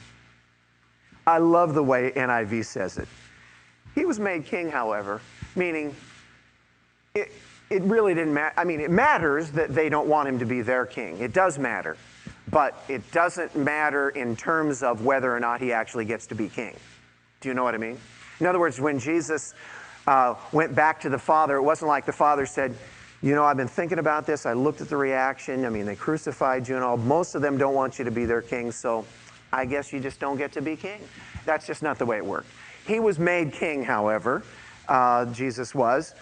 I 1.27 1.37
love 1.37 1.73
the 1.73 1.83
way 1.83 2.11
NIV 2.15 2.65
says 2.65 2.97
it. 2.97 3.07
He 3.95 4.05
was 4.05 4.19
made 4.19 4.45
king, 4.45 4.69
however, 4.69 5.21
meaning 5.55 5.95
it, 7.13 7.31
it 7.69 7.81
really 7.83 8.13
didn't 8.13 8.33
matter. 8.33 8.53
I 8.57 8.63
mean, 8.63 8.79
it 8.79 8.91
matters 8.91 9.51
that 9.51 9.73
they 9.73 9.89
don't 9.89 10.07
want 10.07 10.29
him 10.29 10.39
to 10.39 10.45
be 10.45 10.61
their 10.61 10.85
king. 10.85 11.19
It 11.19 11.33
does 11.33 11.59
matter. 11.59 11.97
But 12.51 12.83
it 12.89 13.09
doesn't 13.11 13.55
matter 13.55 14.09
in 14.09 14.35
terms 14.35 14.83
of 14.83 15.05
whether 15.05 15.33
or 15.33 15.39
not 15.39 15.61
he 15.61 15.71
actually 15.71 16.05
gets 16.05 16.27
to 16.27 16.35
be 16.35 16.49
king. 16.49 16.75
Do 17.39 17.49
you 17.49 17.55
know 17.55 17.63
what 17.63 17.73
I 17.73 17.77
mean? 17.77 17.97
In 18.39 18.45
other 18.45 18.59
words, 18.59 18.79
when 18.79 18.99
Jesus 18.99 19.53
uh, 20.05 20.35
went 20.51 20.75
back 20.75 20.99
to 21.01 21.09
the 21.09 21.17
Father, 21.17 21.55
it 21.55 21.61
wasn't 21.61 21.87
like 21.87 22.05
the 22.05 22.11
Father 22.11 22.45
said, 22.45 22.75
You 23.21 23.35
know, 23.35 23.45
I've 23.45 23.57
been 23.57 23.67
thinking 23.67 23.99
about 23.99 24.25
this. 24.25 24.45
I 24.45 24.53
looked 24.53 24.81
at 24.81 24.89
the 24.89 24.97
reaction. 24.97 25.65
I 25.65 25.69
mean, 25.69 25.85
they 25.85 25.95
crucified 25.95 26.67
you 26.67 26.75
and 26.75 26.83
all. 26.83 26.97
Most 26.97 27.35
of 27.35 27.41
them 27.41 27.57
don't 27.57 27.73
want 27.73 27.97
you 27.97 28.05
to 28.05 28.11
be 28.11 28.25
their 28.25 28.41
king, 28.41 28.71
so 28.71 29.05
I 29.53 29.65
guess 29.65 29.93
you 29.93 29.99
just 29.99 30.19
don't 30.19 30.37
get 30.37 30.51
to 30.53 30.61
be 30.61 30.75
king. 30.75 30.99
That's 31.45 31.65
just 31.65 31.81
not 31.81 31.97
the 31.97 32.05
way 32.05 32.17
it 32.17 32.25
worked. 32.25 32.47
He 32.85 32.99
was 32.99 33.19
made 33.19 33.53
king, 33.53 33.83
however, 33.83 34.43
uh, 34.87 35.25
Jesus 35.25 35.73
was, 35.75 36.15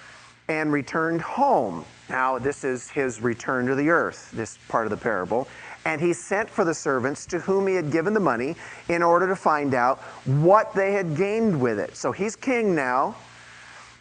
and 0.48 0.72
returned 0.72 1.22
home. 1.22 1.86
Now, 2.10 2.40
this 2.40 2.64
is 2.64 2.90
his 2.90 3.22
return 3.22 3.68
to 3.68 3.76
the 3.76 3.90
earth, 3.90 4.32
this 4.34 4.58
part 4.68 4.86
of 4.86 4.90
the 4.90 4.98
parable. 4.98 5.48
And 5.90 6.00
he 6.00 6.14
sent 6.14 6.48
for 6.48 6.64
the 6.64 6.74
servants 6.76 7.26
to 7.26 7.40
whom 7.40 7.66
he 7.66 7.74
had 7.74 7.92
given 7.92 8.14
the 8.14 8.20
money 8.20 8.56
in 8.90 9.02
order 9.02 9.28
to 9.28 9.36
find 9.36 9.74
out 9.74 9.98
what 10.26 10.72
they 10.76 10.94
had 10.94 11.18
gained 11.18 11.60
with 11.60 11.80
it. 11.80 11.98
So 11.98 12.12
he's 12.12 12.36
king 12.36 12.76
now, 12.76 13.16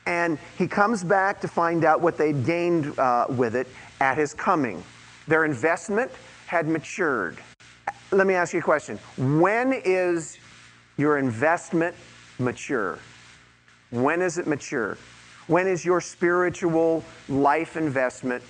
and 0.04 0.38
he 0.58 0.68
comes 0.68 1.02
back 1.02 1.40
to 1.40 1.48
find 1.48 1.86
out 1.86 2.02
what 2.02 2.18
they'd 2.18 2.44
gained 2.44 2.98
uh, 2.98 3.24
with 3.30 3.56
it 3.56 3.68
at 4.02 4.18
his 4.18 4.34
coming. 4.34 4.84
Their 5.28 5.46
investment 5.46 6.10
had 6.46 6.68
matured. 6.68 7.38
Let 8.10 8.26
me 8.26 8.34
ask 8.34 8.52
you 8.52 8.60
a 8.60 8.62
question. 8.62 8.98
When 9.16 9.72
is 9.72 10.36
your 10.98 11.16
investment 11.16 11.96
mature? 12.38 12.98
When 13.88 14.20
is 14.20 14.36
it 14.36 14.46
mature? 14.46 14.98
When 15.46 15.66
is 15.66 15.86
your 15.86 16.02
spiritual 16.02 17.02
life 17.30 17.78
investment 17.78 18.44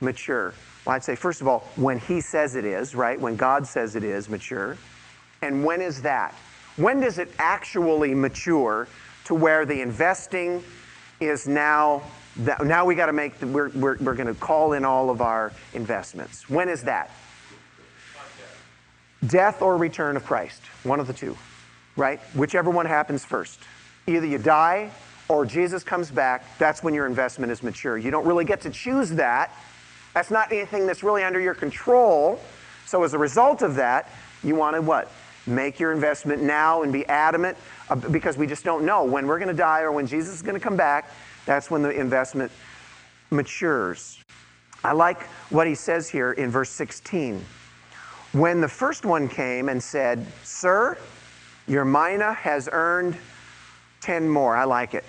mature? 0.00 0.52
Well, 0.84 0.96
I'd 0.96 1.04
say, 1.04 1.14
first 1.14 1.40
of 1.40 1.48
all, 1.48 1.60
when 1.76 1.98
He 1.98 2.20
says 2.20 2.54
it 2.54 2.64
is, 2.64 2.94
right? 2.94 3.20
When 3.20 3.36
God 3.36 3.66
says 3.66 3.96
it 3.96 4.04
is 4.04 4.28
mature. 4.28 4.76
And 5.42 5.64
when 5.64 5.80
is 5.80 6.02
that? 6.02 6.34
When 6.76 7.00
does 7.00 7.18
it 7.18 7.30
actually 7.38 8.14
mature 8.14 8.88
to 9.24 9.34
where 9.34 9.66
the 9.66 9.80
investing 9.80 10.62
is 11.20 11.46
now, 11.46 12.02
now 12.64 12.84
we 12.84 12.94
got 12.94 13.06
to 13.06 13.12
make, 13.12 13.38
the, 13.38 13.46
we're, 13.46 13.68
we're, 13.70 13.96
we're 13.98 14.14
going 14.14 14.26
to 14.26 14.34
call 14.34 14.72
in 14.72 14.84
all 14.84 15.10
of 15.10 15.20
our 15.20 15.52
investments. 15.74 16.48
When 16.48 16.68
is 16.68 16.82
that? 16.84 17.10
death 19.26 19.62
or 19.62 19.76
return 19.76 20.16
of 20.16 20.24
Christ, 20.24 20.62
one 20.82 21.00
of 21.00 21.06
the 21.06 21.12
two, 21.12 21.36
right? 21.96 22.20
Whichever 22.34 22.70
one 22.70 22.86
happens 22.86 23.24
first. 23.24 23.60
Either 24.06 24.26
you 24.26 24.38
die 24.38 24.90
or 25.28 25.46
Jesus 25.46 25.84
comes 25.84 26.10
back, 26.10 26.44
that's 26.58 26.82
when 26.82 26.92
your 26.92 27.06
investment 27.06 27.52
is 27.52 27.62
mature. 27.62 27.96
You 27.96 28.10
don't 28.10 28.26
really 28.26 28.44
get 28.44 28.60
to 28.62 28.70
choose 28.70 29.10
that. 29.10 29.52
That's 30.14 30.30
not 30.30 30.52
anything 30.52 30.86
that's 30.86 31.02
really 31.02 31.24
under 31.24 31.40
your 31.40 31.54
control. 31.54 32.40
So 32.86 33.02
as 33.04 33.14
a 33.14 33.18
result 33.18 33.62
of 33.62 33.76
that, 33.76 34.10
you 34.42 34.54
want 34.54 34.76
to 34.76 34.82
what? 34.82 35.10
Make 35.46 35.80
your 35.80 35.92
investment 35.92 36.42
now 36.42 36.82
and 36.82 36.92
be 36.92 37.06
adamant 37.06 37.56
because 38.10 38.36
we 38.36 38.46
just 38.46 38.64
don't 38.64 38.84
know 38.84 39.04
when 39.04 39.26
we're 39.26 39.38
going 39.38 39.48
to 39.48 39.54
die 39.54 39.80
or 39.80 39.90
when 39.90 40.06
Jesus 40.06 40.34
is 40.34 40.42
going 40.42 40.54
to 40.54 40.60
come 40.60 40.76
back. 40.76 41.10
That's 41.46 41.70
when 41.70 41.82
the 41.82 41.90
investment 41.90 42.52
matures. 43.30 44.18
I 44.84 44.92
like 44.92 45.22
what 45.50 45.66
he 45.66 45.74
says 45.74 46.08
here 46.08 46.32
in 46.32 46.50
verse 46.50 46.70
16. 46.70 47.44
When 48.32 48.60
the 48.60 48.68
first 48.68 49.04
one 49.04 49.28
came 49.28 49.68
and 49.68 49.82
said, 49.82 50.26
Sir, 50.42 50.96
your 51.66 51.84
mina 51.84 52.32
has 52.34 52.68
earned 52.70 53.16
10 54.00 54.28
more. 54.28 54.56
I 54.56 54.64
like 54.64 54.94
it. 54.94 55.04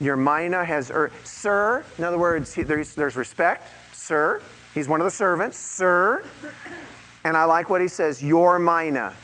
Your 0.00 0.16
mina 0.16 0.64
has 0.64 0.90
earned, 0.92 1.12
Sir, 1.24 1.84
in 1.98 2.04
other 2.04 2.18
words, 2.18 2.54
there's 2.54 3.16
respect. 3.16 3.66
Sir, 4.08 4.42
he's 4.74 4.88
one 4.88 5.00
of 5.00 5.04
the 5.04 5.10
servants. 5.10 5.56
Sir, 5.56 6.24
and 7.24 7.36
I 7.36 7.44
like 7.44 7.70
what 7.70 7.80
he 7.80 7.88
says, 7.88 8.22
Your 8.22 8.58
mina. 8.58 9.14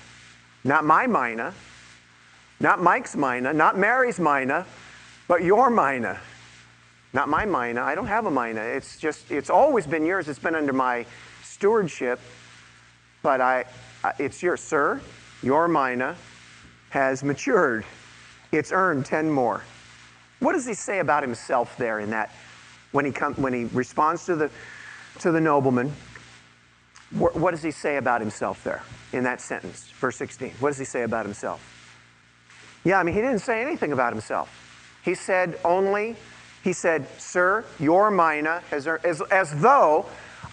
Not 0.63 0.85
my 0.85 1.07
mina, 1.07 1.53
not 2.61 2.83
Mike's 2.83 3.17
mina, 3.17 3.53
not 3.53 3.77
Mary's 3.77 4.19
mina, 4.19 4.65
but 5.29 5.43
your 5.43 5.69
mina. 5.69 6.19
Not 7.13 7.29
my 7.29 7.45
mina. 7.45 7.83
I 7.83 7.95
don't 7.95 8.07
have 8.07 8.27
a 8.27 8.31
mina. 8.31 8.61
It's 8.61 8.97
just, 8.97 9.31
it's 9.31 9.51
always 9.51 9.87
been 9.87 10.07
yours. 10.07 10.29
It's 10.29 10.39
been 10.39 10.55
under 10.55 10.73
my 10.73 11.05
stewardship 11.43 12.19
but 13.25 13.41
I, 13.41 13.65
it's 14.19 14.43
yours, 14.43 14.61
sir. 14.61 15.01
Your 15.43 15.67
mina 15.67 16.15
has 16.91 17.25
matured. 17.25 17.85
It's 18.53 18.71
earned 18.71 19.07
10 19.07 19.31
more. 19.31 19.65
What 20.41 20.53
does 20.53 20.67
he 20.67 20.75
say 20.75 20.99
about 20.99 21.23
himself 21.23 21.75
there 21.79 22.01
in 22.01 22.11
that 22.11 22.31
when 22.93 23.07
he, 23.07 23.11
come, 23.11 23.35
when 23.37 23.55
he 23.55 23.65
responds 23.65 24.27
to 24.27 24.37
the, 24.37 24.51
to 25.21 25.33
the 25.33 25.41
nobleman? 25.41 25.93
What, 27.11 27.53
does 27.53 27.63
he 27.63 27.71
say 27.71 27.97
about 27.97 28.21
himself 28.21 28.65
there 28.65 28.83
in 29.13 29.25
that 29.25 29.41
sentence, 29.41 29.89
verse 30.01 30.17
16? 30.17 30.53
What 30.59 30.71
does 30.71 30.79
he 30.79 30.85
say 30.85 31.03
about 31.03 31.25
himself? 31.25 31.61
Yeah, 32.85 32.99
I 32.99 33.03
mean, 33.03 33.15
he 33.15 33.21
didn't 33.21 33.39
say 33.39 33.63
anything 33.63 33.93
about 33.93 34.13
himself. 34.13 34.51
He 35.05 35.15
said 35.15 35.59
only, 35.65 36.17
he 36.65 36.73
said, 36.73 37.07
Sir, 37.19 37.65
your 37.79 38.11
mina 38.11 38.63
earned, 38.73 39.05
as, 39.05 39.23
as 39.31 39.61
though 39.61 40.07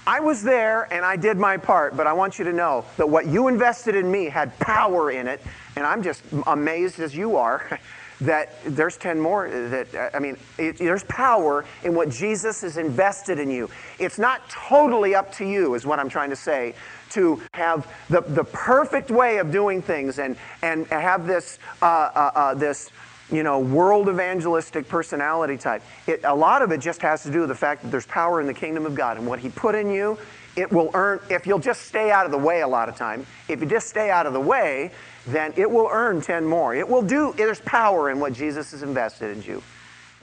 I 0.06 0.20
was 0.20 0.44
there 0.44 0.92
and 0.94 1.06
I 1.06 1.16
did 1.16 1.38
my 1.38 1.58
part, 1.58 1.96
but 1.96 2.08
I 2.08 2.14
want 2.14 2.40
you 2.40 2.46
to 2.46 2.54
know 2.54 2.86
that 2.98 3.08
what 3.08 3.28
you 3.28 3.48
invested 3.48 3.96
in 3.96 4.12
me 4.12 4.26
had 4.26 4.58
power 4.60 5.12
in 5.12 5.28
it, 5.28 5.42
and 5.76 5.86
I'm 5.86 6.04
just 6.04 6.24
amazed 6.48 7.00
as 7.00 7.16
you 7.16 7.38
are 7.38 7.80
that 8.22 8.54
there's 8.64 8.98
10 8.98 9.20
more 9.20 9.50
that, 9.50 10.12
I 10.14 10.20
mean, 10.20 10.38
it, 10.58 10.78
there's 10.78 11.04
power 11.06 11.66
in 11.84 11.96
what 11.96 12.10
Jesus 12.10 12.62
has 12.62 12.78
invested 12.78 13.40
in 13.40 13.50
you. 13.50 13.70
It's 14.00 14.20
not 14.20 14.48
totally 14.50 15.16
up 15.16 15.32
to 15.34 15.46
you, 15.46 15.74
is 15.74 15.86
what 15.86 16.00
I'm 16.00 16.10
trying 16.10 16.30
to 16.30 16.36
say, 16.36 16.76
to 17.12 17.42
have 17.54 17.92
the, 18.10 18.22
the 18.22 18.44
perfect 18.44 19.12
way 19.12 19.38
of 19.38 19.52
doing 19.52 19.82
things 19.82 20.20
and, 20.20 20.38
and 20.62 20.88
have 20.88 21.28
this, 21.28 21.60
uh, 21.82 21.86
uh, 21.86 22.32
uh, 22.36 22.54
this 22.54 22.90
you 23.32 23.44
know, 23.44 23.60
world 23.60 24.10
evangelistic 24.10 24.88
personality 24.88 25.58
type. 25.58 25.82
It, 26.06 26.22
a 26.24 26.36
lot 26.36 26.62
of 26.62 26.72
it 26.72 26.80
just 26.80 27.02
has 27.02 27.24
to 27.24 27.32
do 27.32 27.42
with 27.42 27.50
the 27.50 27.56
fact 27.56 27.82
that 27.82 27.90
there's 27.90 28.06
power 28.06 28.42
in 28.42 28.48
the 28.48 28.54
kingdom 28.54 28.86
of 28.86 28.94
God 28.94 29.18
and 29.18 29.26
what 29.26 29.40
He 29.40 29.50
put 29.50 29.74
in 29.74 29.90
you. 29.90 30.18
It 30.58 30.70
will 30.70 30.92
earn, 30.94 31.22
if 31.30 31.48
you'll 31.48 31.60
just 31.60 31.84
stay 31.84 32.12
out 32.12 32.26
of 32.26 32.32
the 32.32 32.38
way 32.38 32.62
a 32.62 32.68
lot 32.68 32.90
of 32.90 32.98
time, 32.98 33.26
if 33.48 33.62
you 33.62 33.66
just 33.66 33.88
stay 33.88 34.10
out 34.10 34.26
of 34.26 34.34
the 34.34 34.40
way, 34.40 34.92
then 35.28 35.54
it 35.56 35.70
will 35.70 35.88
earn 35.92 36.22
10 36.22 36.46
more. 36.46 36.74
It 36.76 36.88
will 36.88 37.02
do, 37.02 37.34
there's 37.38 37.62
power 37.62 38.10
in 38.10 38.20
what 38.20 38.34
Jesus 38.34 38.72
has 38.72 38.84
invested 38.84 39.38
in 39.38 39.44
you. 39.44 39.62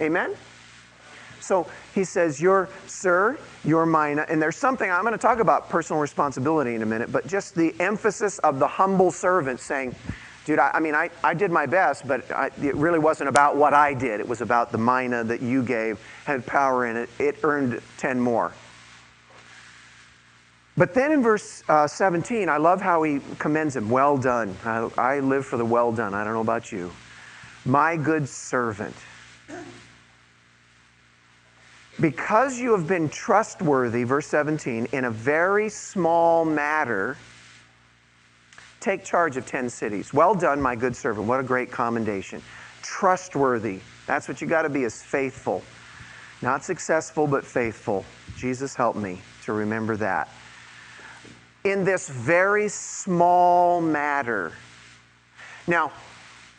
Amen? 0.00 0.35
So 1.40 1.67
he 1.95 2.05
says, 2.05 2.40
You're, 2.40 2.69
sir, 2.87 3.38
you're 3.64 3.87
mine. 3.87 4.19
And 4.19 4.40
there's 4.40 4.57
something, 4.57 4.90
I'm 4.90 5.02
going 5.02 5.12
to 5.12 5.19
talk 5.19 5.38
about 5.38 5.69
personal 5.69 6.00
responsibility 6.00 6.75
in 6.75 6.83
a 6.83 6.87
minute, 6.87 7.11
but 7.12 7.26
just 7.26 7.55
the 7.55 7.75
emphasis 7.81 8.38
of 8.40 8.59
the 8.59 8.67
humble 8.67 9.11
servant 9.11 9.61
saying, 9.61 9.95
Dude, 10.45 10.59
I, 10.59 10.71
I 10.75 10.81
mean, 10.81 10.95
I, 10.95 11.11
I 11.23 11.35
did 11.35 11.50
my 11.50 11.67
best, 11.67 12.09
but 12.09 12.31
I, 12.31 12.50
it 12.62 12.75
really 12.75 12.99
wasn't 12.99 13.28
about 13.28 13.57
what 13.57 13.75
I 13.75 13.93
did. 13.95 14.19
It 14.19 14.26
was 14.26 14.40
about 14.40 14.73
the 14.73 14.78
mina 14.78 15.23
that 15.25 15.43
you 15.43 15.62
gave, 15.62 16.00
had 16.25 16.47
power 16.47 16.87
in 16.87 16.97
it. 16.97 17.11
It 17.19 17.37
earned 17.43 17.83
10 17.99 18.19
more. 18.19 18.52
But 20.78 20.94
then 20.94 21.11
in 21.11 21.25
verse 21.25 21.64
uh, 21.68 21.88
17, 21.88 22.49
I 22.49 22.56
love 22.56 22.80
how 22.80 23.02
he 23.02 23.20
commends 23.40 23.75
him. 23.75 23.90
Well 23.90 24.16
done. 24.16 24.56
I, 24.64 24.88
I 24.97 25.18
live 25.18 25.44
for 25.44 25.56
the 25.56 25.64
well 25.64 25.90
done. 25.90 26.14
I 26.14 26.23
don't 26.23 26.35
know 26.35 26.40
about 26.40 26.70
you. 26.70 26.92
My 27.64 27.97
good 27.97 28.28
servant. 28.28 28.94
Because 32.00 32.61
you 32.61 32.70
have 32.76 32.87
been 32.87 33.08
trustworthy, 33.08 34.04
verse 34.04 34.28
17, 34.28 34.87
in 34.92 35.06
a 35.06 35.11
very 35.11 35.68
small 35.68 36.44
matter, 36.44 37.16
take 38.78 39.04
charge 39.04 39.37
of 39.37 39.47
10 39.47 39.68
cities. 39.68 40.14
Well 40.14 40.32
done, 40.32 40.62
my 40.62 40.76
good 40.76 40.94
servant. 40.94 41.26
What 41.26 41.40
a 41.40 41.42
great 41.42 41.73
commendation. 41.73 42.40
Trustworthy. 42.82 43.80
That's 44.06 44.28
what 44.28 44.40
you 44.40 44.47
got 44.47 44.62
to 44.62 44.68
be, 44.68 44.85
is 44.85 45.02
faithful. 45.02 45.64
Not 46.40 46.62
successful, 46.62 47.26
but 47.26 47.44
faithful. 47.44 48.04
Jesus, 48.37 48.76
help 48.76 48.94
me 48.94 49.20
to 49.42 49.52
remember 49.52 49.97
that 49.97 50.28
in 51.71 51.85
this 51.85 52.09
very 52.09 52.69
small 52.69 53.81
matter. 53.81 54.53
Now, 55.67 55.93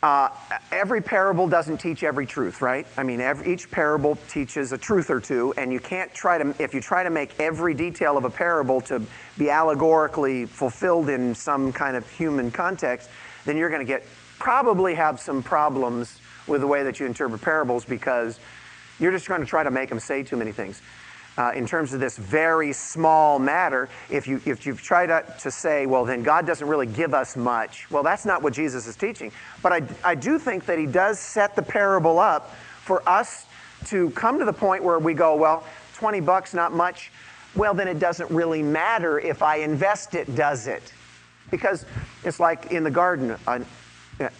uh, 0.02 0.30
every 0.72 1.02
parable 1.02 1.46
doesn't 1.46 1.78
teach 1.78 2.02
every 2.02 2.26
truth, 2.26 2.62
right? 2.62 2.86
I 2.96 3.02
mean, 3.02 3.20
every, 3.20 3.52
each 3.52 3.70
parable 3.70 4.16
teaches 4.28 4.72
a 4.72 4.78
truth 4.78 5.10
or 5.10 5.20
two, 5.20 5.52
and 5.58 5.72
you 5.72 5.80
can't 5.80 6.12
try 6.14 6.38
to, 6.38 6.54
if 6.58 6.72
you 6.72 6.80
try 6.80 7.02
to 7.02 7.10
make 7.10 7.38
every 7.38 7.74
detail 7.74 8.16
of 8.16 8.24
a 8.24 8.30
parable 8.30 8.80
to 8.82 9.02
be 9.36 9.50
allegorically 9.50 10.46
fulfilled 10.46 11.10
in 11.10 11.34
some 11.34 11.72
kind 11.72 11.96
of 11.96 12.08
human 12.10 12.50
context, 12.50 13.10
then 13.44 13.56
you're 13.56 13.68
going 13.68 13.84
to 13.84 13.86
get, 13.86 14.04
probably 14.38 14.94
have 14.94 15.20
some 15.20 15.42
problems 15.42 16.18
with 16.46 16.62
the 16.62 16.66
way 16.66 16.82
that 16.82 16.98
you 16.98 17.04
interpret 17.04 17.42
parables 17.42 17.84
because 17.84 18.40
you're 18.98 19.12
just 19.12 19.28
going 19.28 19.40
to 19.40 19.46
try 19.46 19.62
to 19.62 19.70
make 19.70 19.88
them 19.88 20.00
say 20.00 20.22
too 20.22 20.36
many 20.36 20.52
things 20.52 20.80
uh, 21.38 21.52
in 21.54 21.66
terms 21.66 21.92
of 21.92 22.00
this 22.00 22.16
very 22.16 22.72
small 22.72 23.38
matter, 23.38 23.88
if 24.10 24.26
you 24.26 24.40
if 24.44 24.66
you 24.66 24.74
try 24.74 25.06
to, 25.06 25.24
to 25.40 25.50
say, 25.50 25.86
well, 25.86 26.04
then 26.04 26.22
God 26.22 26.46
doesn't 26.46 26.66
really 26.66 26.86
give 26.86 27.14
us 27.14 27.36
much, 27.36 27.90
well, 27.90 28.02
that's 28.02 28.26
not 28.26 28.42
what 28.42 28.52
Jesus 28.52 28.86
is 28.86 28.96
teaching. 28.96 29.32
But 29.62 29.72
I, 29.72 29.82
I 30.04 30.14
do 30.14 30.38
think 30.38 30.66
that 30.66 30.78
he 30.78 30.86
does 30.86 31.18
set 31.18 31.56
the 31.56 31.62
parable 31.62 32.18
up 32.18 32.54
for 32.82 33.08
us 33.08 33.46
to 33.86 34.10
come 34.10 34.38
to 34.38 34.44
the 34.44 34.52
point 34.52 34.82
where 34.82 34.98
we 34.98 35.14
go, 35.14 35.36
well, 35.36 35.64
20 35.94 36.20
bucks, 36.20 36.54
not 36.54 36.72
much. 36.72 37.10
Well, 37.54 37.74
then 37.74 37.88
it 37.88 37.98
doesn't 37.98 38.30
really 38.30 38.62
matter 38.62 39.18
if 39.18 39.42
I 39.42 39.56
invest 39.56 40.14
it, 40.14 40.34
does 40.34 40.66
it? 40.66 40.92
Because 41.50 41.84
it's 42.24 42.38
like 42.38 42.70
in 42.72 42.84
the 42.84 42.90
garden, 42.90 43.36
a, 43.46 43.62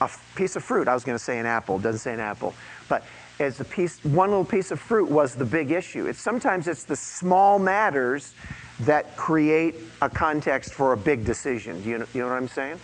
a 0.01 0.11
piece 0.37 0.57
of 0.57 0.65
fruit, 0.65 0.89
I 0.89 0.95
was 0.95 1.05
going 1.05 1.19
to 1.19 1.25
say 1.25 1.39
an 1.39 1.47
apple, 1.47 1.79
doesn't 1.79 2.01
say 2.01 2.15
an 2.15 2.21
apple, 2.21 2.55
but 2.89 3.05
as 3.41 3.59
a 3.61 3.65
piece, 3.65 4.05
one 4.05 4.31
little 4.31 4.45
piece 4.45 4.71
of 4.71 4.79
fruit 4.79 5.11
was 5.11 5.35
the 5.35 5.45
big 5.45 5.71
issue. 5.71 6.07
It's 6.07 6.21
sometimes 6.21 6.69
it's 6.69 6.85
the 6.85 6.97
small 6.97 7.59
matters 7.59 8.35
that 8.81 9.17
create 9.17 9.77
a 10.03 10.09
context 10.09 10.75
for 10.75 10.93
a 10.93 10.97
big 10.97 11.25
decision. 11.25 11.83
Do 11.83 11.89
you 11.89 11.99
know, 11.99 12.07
you 12.15 12.23
know 12.23 12.29
what 12.29 12.37
I'm 12.37 12.49
saying? 12.49 12.79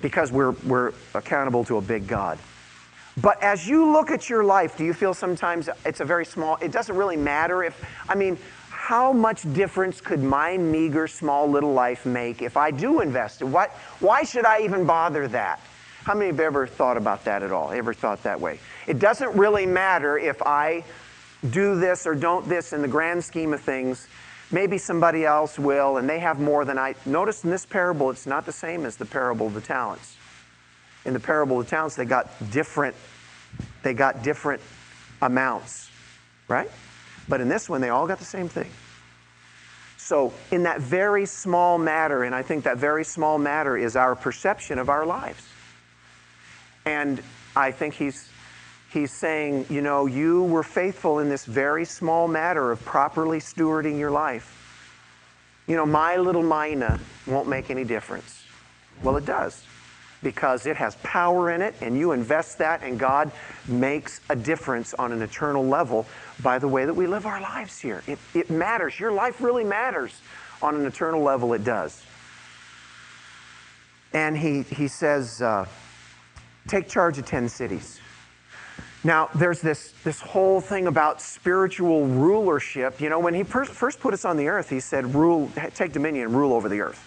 Because 0.00 0.32
we're, 0.32 0.52
we're 0.66 0.92
accountable 1.14 1.64
to 1.64 1.76
a 1.76 1.82
big 1.82 2.06
God. 2.06 2.38
But 3.20 3.40
as 3.42 3.68
you 3.68 3.92
look 3.92 4.10
at 4.10 4.28
your 4.28 4.42
life, 4.42 4.76
do 4.76 4.84
you 4.84 4.92
feel 4.92 5.14
sometimes 5.14 5.68
it's 5.84 6.00
a 6.00 6.04
very 6.04 6.26
small, 6.26 6.56
it 6.60 6.72
doesn't 6.72 6.96
really 6.96 7.16
matter 7.16 7.62
if, 7.62 7.80
I 8.08 8.14
mean, 8.14 8.36
how 8.70 9.12
much 9.12 9.50
difference 9.54 10.00
could 10.00 10.22
my 10.22 10.58
meager, 10.58 11.06
small 11.06 11.48
little 11.48 11.72
life 11.72 12.04
make 12.04 12.42
if 12.42 12.56
I 12.56 12.70
do 12.70 13.00
invest? 13.00 13.42
What, 13.42 13.70
why 14.00 14.24
should 14.24 14.44
I 14.44 14.60
even 14.60 14.84
bother 14.84 15.28
that? 15.28 15.60
How 16.04 16.12
many 16.12 16.26
have 16.26 16.40
ever 16.40 16.66
thought 16.66 16.98
about 16.98 17.24
that 17.24 17.42
at 17.42 17.50
all? 17.50 17.72
Ever 17.72 17.94
thought 17.94 18.22
that 18.24 18.38
way? 18.38 18.60
It 18.86 18.98
doesn't 18.98 19.34
really 19.34 19.64
matter 19.64 20.18
if 20.18 20.42
I 20.42 20.84
do 21.50 21.80
this 21.80 22.06
or 22.06 22.14
don't 22.14 22.46
this 22.46 22.74
in 22.74 22.82
the 22.82 22.88
grand 22.88 23.24
scheme 23.24 23.54
of 23.54 23.62
things. 23.62 24.06
Maybe 24.50 24.76
somebody 24.76 25.24
else 25.24 25.58
will, 25.58 25.96
and 25.96 26.08
they 26.08 26.18
have 26.18 26.38
more 26.38 26.66
than 26.66 26.78
I. 26.78 26.94
Notice 27.06 27.42
in 27.44 27.50
this 27.50 27.64
parable, 27.64 28.10
it's 28.10 28.26
not 28.26 28.44
the 28.44 28.52
same 28.52 28.84
as 28.84 28.96
the 28.96 29.06
parable 29.06 29.46
of 29.46 29.54
the 29.54 29.62
talents. 29.62 30.16
In 31.06 31.14
the 31.14 31.20
parable 31.20 31.58
of 31.58 31.64
the 31.64 31.70
talents, 31.70 31.96
they 31.96 32.04
got 32.04 32.28
different, 32.50 32.94
they 33.82 33.94
got 33.94 34.22
different 34.22 34.60
amounts, 35.22 35.90
right? 36.48 36.70
But 37.30 37.40
in 37.40 37.48
this 37.48 37.66
one, 37.66 37.80
they 37.80 37.88
all 37.88 38.06
got 38.06 38.18
the 38.18 38.26
same 38.26 38.48
thing. 38.48 38.70
So, 39.96 40.34
in 40.50 40.64
that 40.64 40.82
very 40.82 41.24
small 41.24 41.78
matter, 41.78 42.24
and 42.24 42.34
I 42.34 42.42
think 42.42 42.64
that 42.64 42.76
very 42.76 43.04
small 43.04 43.38
matter 43.38 43.74
is 43.74 43.96
our 43.96 44.14
perception 44.14 44.78
of 44.78 44.90
our 44.90 45.06
lives. 45.06 45.42
And 46.84 47.22
I 47.56 47.70
think 47.70 47.94
he's, 47.94 48.28
he's 48.92 49.12
saying, 49.12 49.66
you 49.70 49.80
know, 49.80 50.06
you 50.06 50.44
were 50.44 50.62
faithful 50.62 51.18
in 51.18 51.28
this 51.28 51.44
very 51.44 51.84
small 51.84 52.28
matter 52.28 52.70
of 52.72 52.84
properly 52.84 53.38
stewarding 53.38 53.98
your 53.98 54.10
life. 54.10 54.60
You 55.66 55.76
know, 55.76 55.86
my 55.86 56.16
little 56.16 56.42
mina 56.42 57.00
won't 57.26 57.48
make 57.48 57.70
any 57.70 57.84
difference. 57.84 58.44
Well, 59.02 59.16
it 59.16 59.24
does 59.24 59.64
because 60.22 60.66
it 60.66 60.76
has 60.76 60.96
power 60.96 61.50
in 61.50 61.60
it, 61.60 61.74
and 61.80 61.96
you 61.96 62.12
invest 62.12 62.58
that, 62.58 62.82
and 62.82 62.98
God 62.98 63.30
makes 63.68 64.20
a 64.30 64.34
difference 64.34 64.94
on 64.94 65.12
an 65.12 65.22
eternal 65.22 65.64
level 65.64 66.06
by 66.42 66.58
the 66.58 66.66
way 66.66 66.86
that 66.86 66.94
we 66.94 67.06
live 67.06 67.26
our 67.26 67.40
lives 67.40 67.78
here. 67.78 68.02
It, 68.08 68.18
it 68.34 68.50
matters. 68.50 68.98
Your 68.98 69.12
life 69.12 69.40
really 69.40 69.64
matters 69.64 70.18
on 70.62 70.74
an 70.74 70.86
eternal 70.86 71.22
level, 71.22 71.52
it 71.52 71.62
does. 71.62 72.02
And 74.12 74.36
he, 74.36 74.62
he 74.62 74.88
says, 74.88 75.42
uh, 75.42 75.66
take 76.68 76.88
charge 76.88 77.18
of 77.18 77.26
10 77.26 77.48
cities. 77.48 78.00
Now, 79.02 79.28
there's 79.34 79.60
this, 79.60 79.92
this 80.02 80.20
whole 80.20 80.60
thing 80.60 80.86
about 80.86 81.20
spiritual 81.20 82.06
rulership. 82.06 83.00
You 83.00 83.10
know, 83.10 83.18
when 83.18 83.34
he 83.34 83.44
per- 83.44 83.66
first 83.66 84.00
put 84.00 84.14
us 84.14 84.24
on 84.24 84.38
the 84.38 84.48
earth, 84.48 84.70
he 84.70 84.80
said, 84.80 85.14
rule, 85.14 85.50
take 85.74 85.92
dominion 85.92 86.32
rule 86.32 86.54
over 86.54 86.70
the 86.70 86.80
earth. 86.80 87.04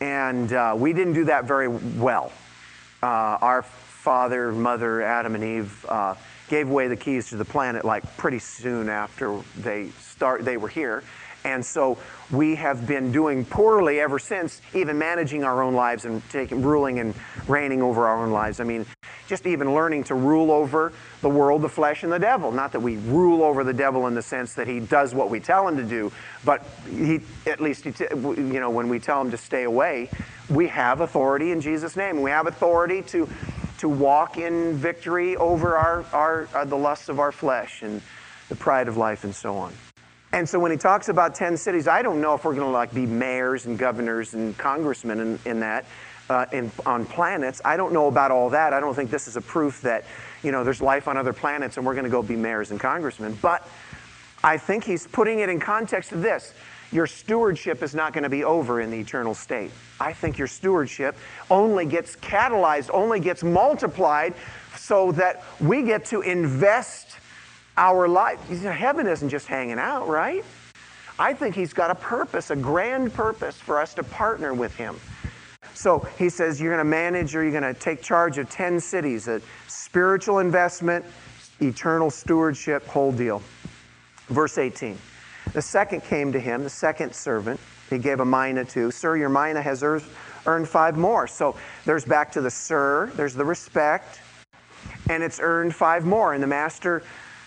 And 0.00 0.52
uh, 0.52 0.74
we 0.76 0.94
didn't 0.94 1.12
do 1.12 1.24
that 1.26 1.44
very 1.44 1.68
well. 1.68 2.32
Uh, 3.02 3.06
our 3.06 3.62
father, 3.62 4.52
mother, 4.52 5.02
Adam 5.02 5.34
and 5.34 5.44
Eve, 5.44 5.86
uh, 5.88 6.14
gave 6.48 6.70
away 6.70 6.88
the 6.88 6.96
keys 6.96 7.28
to 7.28 7.36
the 7.36 7.44
planet 7.44 7.84
like 7.84 8.04
pretty 8.16 8.38
soon 8.38 8.88
after 8.88 9.40
they 9.58 9.88
start 10.00 10.44
they 10.44 10.56
were 10.56 10.68
here 10.68 11.02
and 11.46 11.64
so 11.64 11.96
we 12.32 12.56
have 12.56 12.88
been 12.88 13.12
doing 13.12 13.44
poorly 13.44 14.00
ever 14.00 14.18
since, 14.18 14.60
even 14.74 14.98
managing 14.98 15.44
our 15.44 15.62
own 15.62 15.74
lives 15.74 16.04
and 16.04 16.28
taking, 16.28 16.60
ruling 16.60 16.98
and 16.98 17.14
reigning 17.46 17.80
over 17.80 18.08
our 18.08 18.24
own 18.24 18.32
lives. 18.32 18.58
I 18.58 18.64
mean, 18.64 18.84
just 19.28 19.46
even 19.46 19.72
learning 19.72 20.04
to 20.04 20.16
rule 20.16 20.50
over 20.50 20.92
the 21.22 21.28
world, 21.28 21.62
the 21.62 21.68
flesh, 21.68 22.02
and 22.02 22.12
the 22.12 22.18
devil. 22.18 22.50
Not 22.50 22.72
that 22.72 22.80
we 22.80 22.96
rule 22.96 23.44
over 23.44 23.62
the 23.62 23.72
devil 23.72 24.08
in 24.08 24.14
the 24.14 24.22
sense 24.22 24.54
that 24.54 24.66
he 24.66 24.80
does 24.80 25.14
what 25.14 25.30
we 25.30 25.38
tell 25.38 25.68
him 25.68 25.76
to 25.76 25.84
do, 25.84 26.10
but 26.44 26.66
he, 26.90 27.20
at 27.46 27.60
least, 27.60 27.84
he 27.84 27.92
t- 27.92 28.06
you 28.12 28.60
know, 28.60 28.70
when 28.70 28.88
we 28.88 28.98
tell 28.98 29.20
him 29.20 29.30
to 29.30 29.36
stay 29.36 29.62
away, 29.62 30.10
we 30.50 30.66
have 30.66 31.00
authority 31.00 31.52
in 31.52 31.60
Jesus' 31.60 31.94
name. 31.94 32.22
We 32.22 32.30
have 32.32 32.48
authority 32.48 33.02
to, 33.02 33.28
to 33.78 33.88
walk 33.88 34.36
in 34.36 34.74
victory 34.74 35.36
over 35.36 35.76
our, 35.76 36.04
our, 36.12 36.48
uh, 36.52 36.64
the 36.64 36.76
lusts 36.76 37.08
of 37.08 37.20
our 37.20 37.30
flesh 37.30 37.82
and 37.82 38.02
the 38.48 38.56
pride 38.56 38.88
of 38.88 38.96
life 38.96 39.22
and 39.22 39.34
so 39.34 39.56
on. 39.56 39.72
And 40.36 40.46
so 40.46 40.58
when 40.58 40.70
he 40.70 40.76
talks 40.76 41.08
about 41.08 41.34
10 41.34 41.56
cities, 41.56 41.88
I 41.88 42.02
don't 42.02 42.20
know 42.20 42.34
if 42.34 42.44
we're 42.44 42.54
going 42.54 42.66
to 42.66 42.70
like 42.70 42.92
be 42.92 43.06
mayors 43.06 43.64
and 43.64 43.78
governors 43.78 44.34
and 44.34 44.54
congressmen 44.58 45.18
in, 45.18 45.38
in 45.46 45.60
that, 45.60 45.86
uh, 46.28 46.44
in, 46.52 46.70
on 46.84 47.06
planets. 47.06 47.62
I 47.64 47.78
don't 47.78 47.94
know 47.94 48.08
about 48.08 48.30
all 48.30 48.50
that. 48.50 48.74
I 48.74 48.80
don't 48.80 48.94
think 48.94 49.10
this 49.10 49.28
is 49.28 49.38
a 49.38 49.40
proof 49.40 49.80
that, 49.80 50.04
you 50.42 50.52
know, 50.52 50.62
there's 50.62 50.82
life 50.82 51.08
on 51.08 51.16
other 51.16 51.32
planets 51.32 51.78
and 51.78 51.86
we're 51.86 51.94
going 51.94 52.04
to 52.04 52.10
go 52.10 52.22
be 52.22 52.36
mayors 52.36 52.70
and 52.70 52.78
congressmen. 52.78 53.38
But 53.40 53.66
I 54.44 54.58
think 54.58 54.84
he's 54.84 55.06
putting 55.06 55.38
it 55.38 55.48
in 55.48 55.58
context 55.58 56.12
of 56.12 56.20
this. 56.20 56.52
your 56.92 57.06
stewardship 57.06 57.82
is 57.82 57.94
not 57.94 58.12
going 58.12 58.24
to 58.24 58.28
be 58.28 58.44
over 58.44 58.82
in 58.82 58.90
the 58.90 58.98
eternal 58.98 59.32
state. 59.32 59.70
I 59.98 60.12
think 60.12 60.36
your 60.36 60.48
stewardship 60.48 61.16
only 61.50 61.86
gets 61.86 62.14
catalyzed, 62.14 62.90
only 62.92 63.20
gets 63.20 63.42
multiplied 63.42 64.34
so 64.76 65.12
that 65.12 65.44
we 65.60 65.82
get 65.82 66.04
to 66.06 66.20
invest 66.20 67.05
our 67.76 68.08
life. 68.08 68.40
Heaven 68.48 69.06
isn't 69.06 69.28
just 69.28 69.46
hanging 69.46 69.78
out, 69.78 70.08
right? 70.08 70.44
I 71.18 71.32
think 71.32 71.54
He's 71.54 71.72
got 71.72 71.90
a 71.90 71.94
purpose, 71.94 72.50
a 72.50 72.56
grand 72.56 73.14
purpose 73.14 73.56
for 73.56 73.80
us 73.80 73.94
to 73.94 74.02
partner 74.02 74.54
with 74.54 74.74
Him. 74.76 74.96
So 75.76 75.98
he 76.18 76.30
says 76.30 76.58
you're 76.58 76.72
going 76.72 76.84
to 76.84 76.88
manage 76.88 77.36
or 77.36 77.42
you're 77.42 77.58
going 77.58 77.74
to 77.74 77.78
take 77.78 78.00
charge 78.00 78.38
of 78.38 78.48
10 78.48 78.80
cities, 78.80 79.28
a 79.28 79.42
spiritual 79.68 80.38
investment, 80.38 81.04
eternal 81.60 82.10
stewardship, 82.10 82.86
whole 82.86 83.12
deal. 83.12 83.42
Verse 84.28 84.56
18. 84.56 84.96
The 85.52 85.60
second 85.60 86.02
came 86.02 86.32
to 86.32 86.40
him, 86.40 86.64
the 86.64 86.70
second 86.70 87.14
servant, 87.14 87.60
he 87.90 87.98
gave 87.98 88.20
a 88.20 88.24
mina 88.24 88.64
to. 88.64 88.90
Sir, 88.90 89.16
your 89.16 89.28
mina 89.28 89.60
has 89.60 89.82
earned 89.82 90.68
five 90.68 90.96
more. 90.96 91.26
So 91.26 91.56
there's 91.84 92.04
back 92.04 92.32
to 92.32 92.40
the 92.40 92.50
sir, 92.50 93.12
there's 93.14 93.34
the 93.34 93.44
respect, 93.44 94.20
and 95.08 95.22
it's 95.22 95.38
earned 95.40 95.74
five 95.74 96.04
more. 96.04 96.32
And 96.32 96.42
the 96.42 96.48
master 96.48 97.02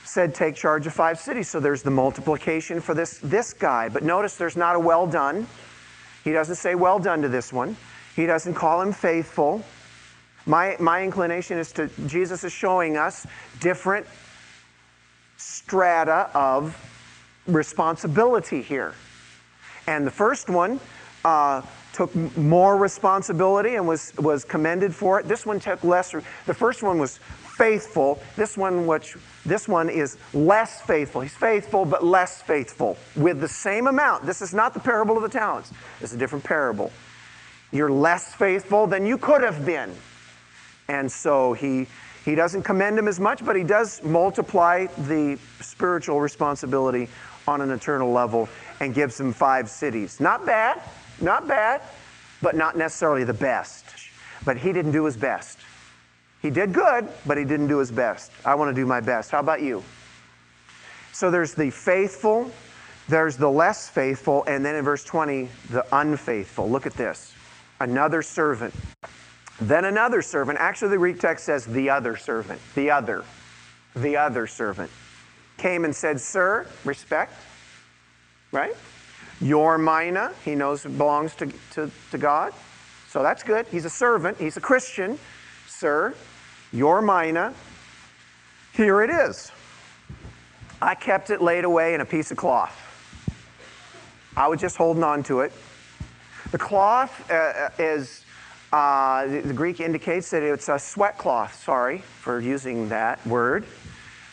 said, 0.10 0.34
Take 0.34 0.56
charge 0.56 0.88
of 0.88 0.94
five 0.94 1.20
cities. 1.20 1.50
So 1.50 1.60
there's 1.60 1.84
the 1.84 1.92
multiplication 1.92 2.82
for 2.82 2.94
this, 2.94 3.20
this 3.20 3.54
guy. 3.54 3.90
But 3.90 4.04
notice 4.04 4.36
there's 4.36 4.58
not 4.58 4.76
a 4.76 4.80
well 4.80 5.08
done. 5.08 5.48
He 6.24 6.32
doesn't 6.32 6.56
say 6.56 6.76
well 6.76 7.00
done 7.00 7.22
to 7.22 7.30
this 7.30 7.54
one. 7.54 7.78
He 8.16 8.26
doesn't 8.26 8.56
call 8.56 8.82
him 8.82 8.92
faithful. 8.92 9.64
My, 10.46 10.76
my 10.80 11.04
inclination 11.04 11.58
is 11.58 11.72
to, 11.74 11.88
Jesus 12.08 12.44
is 12.44 12.52
showing 12.52 12.98
us 12.98 13.26
different 13.60 14.06
strata 15.38 16.30
of 16.34 16.76
responsibility 17.48 18.62
here. 18.62 18.94
And 19.88 20.06
the 20.06 20.12
first 20.12 20.50
one 20.50 20.80
uh, 21.24 21.62
took 21.94 22.14
more 22.38 22.78
responsibility 22.78 23.76
and 23.76 23.88
was, 23.88 24.14
was 24.18 24.44
commended 24.44 24.94
for 24.94 25.20
it. 25.20 25.28
This 25.28 25.46
one 25.46 25.60
took 25.60 25.84
less. 25.84 26.12
The 26.46 26.54
first 26.54 26.84
one 26.84 27.00
was 27.00 27.20
faithful. 27.60 28.22
This 28.38 28.58
one, 28.58 28.88
which 28.88 29.18
this 29.46 29.68
one 29.68 29.90
is 29.90 30.18
less 30.34 30.82
faithful. 30.82 31.22
He's 31.22 31.36
faithful, 31.36 31.84
but 31.84 32.04
less 32.04 32.42
faithful 32.42 32.98
with 33.18 33.42
the 33.42 33.48
same 33.50 33.88
amount. 33.88 34.26
This 34.26 34.42
is 34.42 34.54
not 34.54 34.74
the 34.74 34.80
parable 34.80 35.18
of 35.18 35.24
the 35.24 35.30
talents. 35.30 35.72
It's 36.00 36.14
a 36.14 36.18
different 36.18 36.46
parable. 36.46 36.92
You're 37.72 37.92
less 37.92 38.34
faithful 38.34 38.88
than 38.88 39.06
you 39.06 39.18
could 39.18 39.44
have 39.44 39.66
been. 39.66 39.94
And 40.88 41.12
so 41.12 41.54
he 41.54 41.88
he 42.26 42.36
doesn't 42.36 42.64
commend 42.64 42.98
him 42.98 43.08
as 43.08 43.20
much, 43.20 43.46
but 43.46 43.56
he 43.56 43.64
does 43.64 44.02
multiply 44.04 44.88
the 45.08 45.38
spiritual 45.62 46.22
responsibility 46.22 47.10
on 47.48 47.62
an 47.62 47.72
eternal 47.72 48.12
level 48.12 48.48
and 48.80 48.94
gives 48.94 49.20
him 49.20 49.34
five 49.34 49.70
cities. 49.70 50.20
Not 50.20 50.46
bad, 50.46 50.82
not 51.20 51.48
bad, 51.48 51.82
but 52.42 52.56
not 52.56 52.78
necessarily 52.78 53.24
the 53.24 53.34
best. 53.34 53.86
But 54.46 54.58
he 54.58 54.72
didn't 54.72 54.92
do 54.92 55.06
his 55.06 55.18
best. 55.18 55.59
He 56.42 56.50
did 56.50 56.74
good, 56.74 57.08
but 57.26 57.38
he 57.38 57.44
didn't 57.44 57.68
do 57.68 57.78
his 57.80 57.92
best. 57.92 58.32
I 58.46 58.56
want 58.56 58.74
to 58.74 58.82
do 58.82 58.86
my 58.86 59.02
best. 59.02 59.32
How 59.32 59.40
about 59.40 59.62
you? 59.62 59.84
So 61.12 61.30
there's 61.30 61.54
the 61.54 61.70
faithful, 61.70 62.52
there's 63.10 63.36
the 63.36 63.50
less 63.50 63.90
faithful, 63.90 64.44
and 64.46 64.66
then 64.66 64.76
in 64.76 64.86
verse 64.86 65.04
20, 65.04 65.50
the 65.70 65.86
unfaithful. 65.96 66.70
Look 66.70 66.86
at 66.86 66.94
this. 66.94 67.34
Another 67.82 68.22
servant. 68.22 68.74
Then 69.60 69.86
another 69.86 70.22
servant. 70.22 70.60
Actually, 70.60 70.92
the 70.92 70.98
Greek 70.98 71.20
text 71.20 71.46
says 71.46 71.66
the 71.66 71.90
other 71.90 72.16
servant. 72.16 72.62
The 72.76 72.92
other. 72.92 73.26
The 73.96 74.16
other 74.16 74.48
servant 74.48 74.92
came 75.60 75.86
and 75.86 75.96
said, 75.96 76.20
Sir, 76.20 76.66
respect, 76.86 77.34
right? 78.52 78.76
Your 79.42 79.78
mina, 79.78 80.34
he 80.44 80.56
knows 80.56 80.86
it 80.86 80.98
belongs 80.98 81.36
to, 81.36 81.52
to, 81.72 81.92
to 82.12 82.18
God. 82.18 82.54
So 83.10 83.22
that's 83.22 83.44
good. 83.44 83.68
He's 83.68 83.86
a 83.86 83.90
servant, 83.90 84.38
he's 84.38 84.58
a 84.58 84.62
Christian. 84.62 85.20
Sir, 85.68 86.14
your 86.72 87.02
mina, 87.02 87.54
here 88.74 89.02
it 89.02 89.10
is. 89.10 89.52
I 90.82 90.96
kept 90.96 91.30
it 91.30 91.42
laid 91.42 91.66
away 91.66 91.94
in 91.94 92.02
a 92.02 92.06
piece 92.06 92.32
of 92.32 92.38
cloth. 92.38 92.76
I 94.38 94.48
was 94.48 94.62
just 94.62 94.78
holding 94.78 95.04
on 95.04 95.24
to 95.24 95.42
it. 95.42 95.52
The 96.52 96.58
cloth 96.58 97.30
uh, 97.30 97.34
uh 97.34 97.70
is, 97.78 98.24
uh, 98.72 99.28
the, 99.28 99.54
Greek 99.54 99.80
indicates 99.80 100.30
that 100.32 100.44
it's 100.44 100.70
a 100.70 100.80
sweat 100.80 101.18
cloth. 101.18 101.62
Sorry 101.62 101.98
for 101.98 102.40
using 102.40 102.90
that 102.90 103.26
word. 103.28 103.66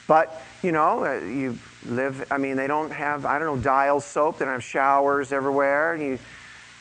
But, 0.07 0.43
you 0.63 0.71
know, 0.71 1.05
uh, 1.05 1.25
you 1.25 1.59
live, 1.87 2.27
I 2.31 2.39
mean, 2.39 2.57
they 2.57 2.69
don't 2.69 2.93
have, 2.93 3.27
I 3.27 3.39
don't 3.39 3.57
know, 3.57 3.63
dial 3.63 4.01
soap. 4.01 4.39
They 4.39 4.45
don't 4.45 4.55
have 4.55 4.63
showers 4.65 5.33
everywhere. 5.33 5.97
You, 5.97 6.19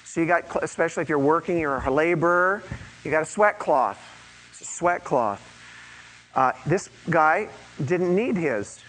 so 0.04 0.22
you 0.22 0.28
got, 0.28 0.64
especially 0.64 1.02
if 1.02 1.10
you're 1.10 1.18
working, 1.18 1.58
you're 1.58 1.78
a 1.78 1.92
laborer, 1.92 2.62
you 3.04 3.10
got 3.10 3.24
a 3.24 3.26
sweat 3.26 3.58
cloth. 3.58 4.00
Sweat 4.66 5.04
cloth. 5.04 5.42
Uh, 6.36 6.52
this 6.66 6.90
guy 7.10 7.48
didn't 7.86 8.14
need 8.14 8.36
his 8.36 8.80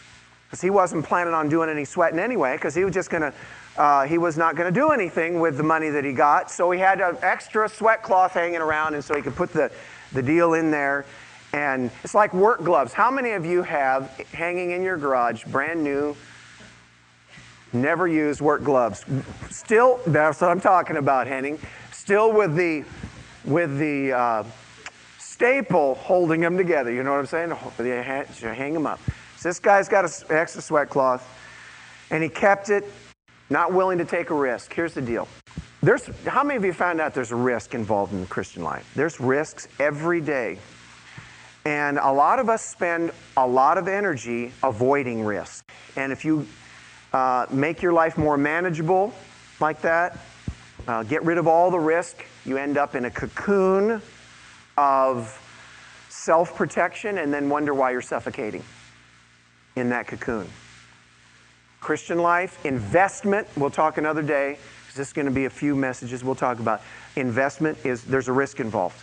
because 0.46 0.60
he 0.60 0.70
wasn't 0.70 1.04
planning 1.04 1.34
on 1.34 1.48
doing 1.48 1.68
any 1.68 1.84
sweating 1.84 2.18
anyway 2.18 2.56
because 2.56 2.74
he 2.74 2.84
was 2.84 2.94
just 2.94 3.10
going 3.10 3.22
to, 3.22 3.32
uh, 3.76 4.04
he 4.04 4.18
was 4.18 4.36
not 4.36 4.56
going 4.56 4.72
to 4.72 4.80
do 4.80 4.90
anything 4.90 5.38
with 5.40 5.56
the 5.56 5.62
money 5.62 5.90
that 5.90 6.04
he 6.04 6.12
got. 6.12 6.50
So 6.50 6.70
he 6.70 6.80
had 6.80 7.00
an 7.00 7.16
extra 7.22 7.68
sweat 7.68 8.02
cloth 8.02 8.32
hanging 8.32 8.60
around 8.60 8.94
and 8.94 9.04
so 9.04 9.14
he 9.14 9.22
could 9.22 9.36
put 9.36 9.52
the, 9.52 9.70
the 10.12 10.22
deal 10.22 10.54
in 10.54 10.70
there 10.70 11.04
and 11.52 11.90
it's 12.02 12.14
like 12.14 12.34
work 12.34 12.62
gloves. 12.64 12.92
How 12.92 13.10
many 13.10 13.30
of 13.32 13.44
you 13.44 13.62
have 13.62 14.10
hanging 14.32 14.72
in 14.72 14.82
your 14.82 14.96
garage, 14.96 15.44
brand 15.44 15.82
new, 15.82 16.16
never 17.72 18.08
used 18.08 18.40
work 18.40 18.64
gloves? 18.64 19.04
Still, 19.50 20.00
that's 20.06 20.40
what 20.40 20.50
I'm 20.50 20.60
talking 20.60 20.96
about, 20.96 21.26
Henning. 21.26 21.58
Still 21.92 22.32
with 22.32 22.56
the, 22.56 22.84
with 23.44 23.78
the 23.78 24.12
uh, 24.12 24.44
staple 25.36 25.96
holding 25.96 26.40
them 26.40 26.56
together. 26.56 26.90
You 26.90 27.02
know 27.02 27.10
what 27.10 27.18
I'm 27.18 27.26
saying? 27.26 27.50
You 27.78 28.48
hang 28.48 28.72
them 28.72 28.86
up. 28.86 28.98
So 29.36 29.50
this 29.50 29.58
guy's 29.58 29.86
got 29.86 30.06
an 30.06 30.10
extra 30.30 30.62
sweat 30.62 30.88
cloth, 30.88 31.28
and 32.10 32.22
he 32.22 32.30
kept 32.30 32.70
it, 32.70 32.90
not 33.50 33.70
willing 33.70 33.98
to 33.98 34.06
take 34.06 34.30
a 34.30 34.34
risk. 34.34 34.72
Here's 34.72 34.94
the 34.94 35.02
deal. 35.02 35.28
There's, 35.82 36.06
how 36.24 36.42
many 36.42 36.56
of 36.56 36.64
you 36.64 36.72
found 36.72 37.02
out 37.02 37.12
there's 37.12 37.32
a 37.32 37.36
risk 37.36 37.74
involved 37.74 38.14
in 38.14 38.22
the 38.22 38.26
Christian 38.26 38.64
life? 38.64 38.90
There's 38.94 39.20
risks 39.20 39.68
every 39.78 40.22
day. 40.22 40.58
And 41.66 41.98
a 41.98 42.10
lot 42.10 42.38
of 42.38 42.48
us 42.48 42.64
spend 42.64 43.10
a 43.36 43.46
lot 43.46 43.76
of 43.76 43.88
energy 43.88 44.52
avoiding 44.62 45.22
risk. 45.22 45.70
And 45.96 46.12
if 46.12 46.24
you 46.24 46.48
uh, 47.12 47.44
make 47.50 47.82
your 47.82 47.92
life 47.92 48.16
more 48.16 48.38
manageable 48.38 49.12
like 49.60 49.82
that, 49.82 50.18
uh, 50.88 51.02
get 51.02 51.22
rid 51.24 51.36
of 51.36 51.46
all 51.46 51.70
the 51.70 51.78
risk, 51.78 52.24
you 52.46 52.56
end 52.56 52.78
up 52.78 52.94
in 52.94 53.04
a 53.04 53.10
cocoon 53.10 54.00
of 54.76 55.42
self 56.08 56.54
protection 56.54 57.18
and 57.18 57.32
then 57.32 57.48
wonder 57.48 57.74
why 57.74 57.90
you're 57.90 58.02
suffocating 58.02 58.62
in 59.76 59.90
that 59.90 60.06
cocoon. 60.06 60.48
Christian 61.80 62.18
life, 62.18 62.64
investment, 62.64 63.46
we'll 63.56 63.70
talk 63.70 63.98
another 63.98 64.22
day, 64.22 64.58
this 64.94 65.08
is 65.08 65.12
going 65.12 65.26
to 65.26 65.32
be 65.32 65.44
a 65.44 65.50
few 65.50 65.76
messages 65.76 66.24
we'll 66.24 66.34
talk 66.34 66.58
about. 66.58 66.80
Investment 67.16 67.78
is, 67.84 68.02
there's 68.02 68.28
a 68.28 68.32
risk 68.32 68.60
involved 68.60 69.00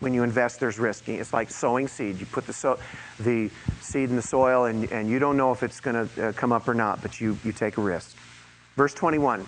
when 0.00 0.14
you 0.14 0.22
invest, 0.22 0.60
there's 0.60 0.78
risk. 0.78 1.08
It's 1.08 1.32
like 1.32 1.50
sowing 1.50 1.86
seed. 1.86 2.18
You 2.18 2.26
put 2.26 2.46
the, 2.46 2.52
so, 2.52 2.78
the 3.20 3.50
seed 3.80 4.10
in 4.10 4.16
the 4.16 4.22
soil, 4.22 4.64
and, 4.64 4.90
and 4.90 5.08
you 5.08 5.18
don't 5.18 5.36
know 5.36 5.52
if 5.52 5.62
it's 5.62 5.78
going 5.78 6.08
to 6.08 6.28
uh, 6.28 6.32
come 6.32 6.52
up 6.52 6.66
or 6.66 6.74
not, 6.74 7.02
but 7.02 7.20
you, 7.20 7.38
you 7.44 7.52
take 7.52 7.76
a 7.76 7.82
risk. 7.82 8.16
Verse 8.76 8.94
21, 8.94 9.46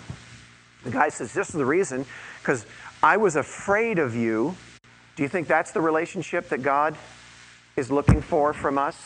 the 0.85 0.91
guy 0.91 1.09
says, 1.09 1.33
This 1.33 1.49
is 1.49 1.55
the 1.55 1.65
reason, 1.65 2.05
because 2.41 2.67
I 3.03 3.17
was 3.17 3.37
afraid 3.37 3.99
of 3.99 4.15
you. 4.15 4.55
Do 5.17 5.23
you 5.23 5.29
think 5.29 5.47
that's 5.47 5.73
the 5.73 5.81
relationship 5.81 6.49
that 6.49 6.63
God 6.63 6.97
is 7.77 7.91
looking 7.91 8.23
for 8.23 8.53
from 8.53 8.79
us? 8.79 8.97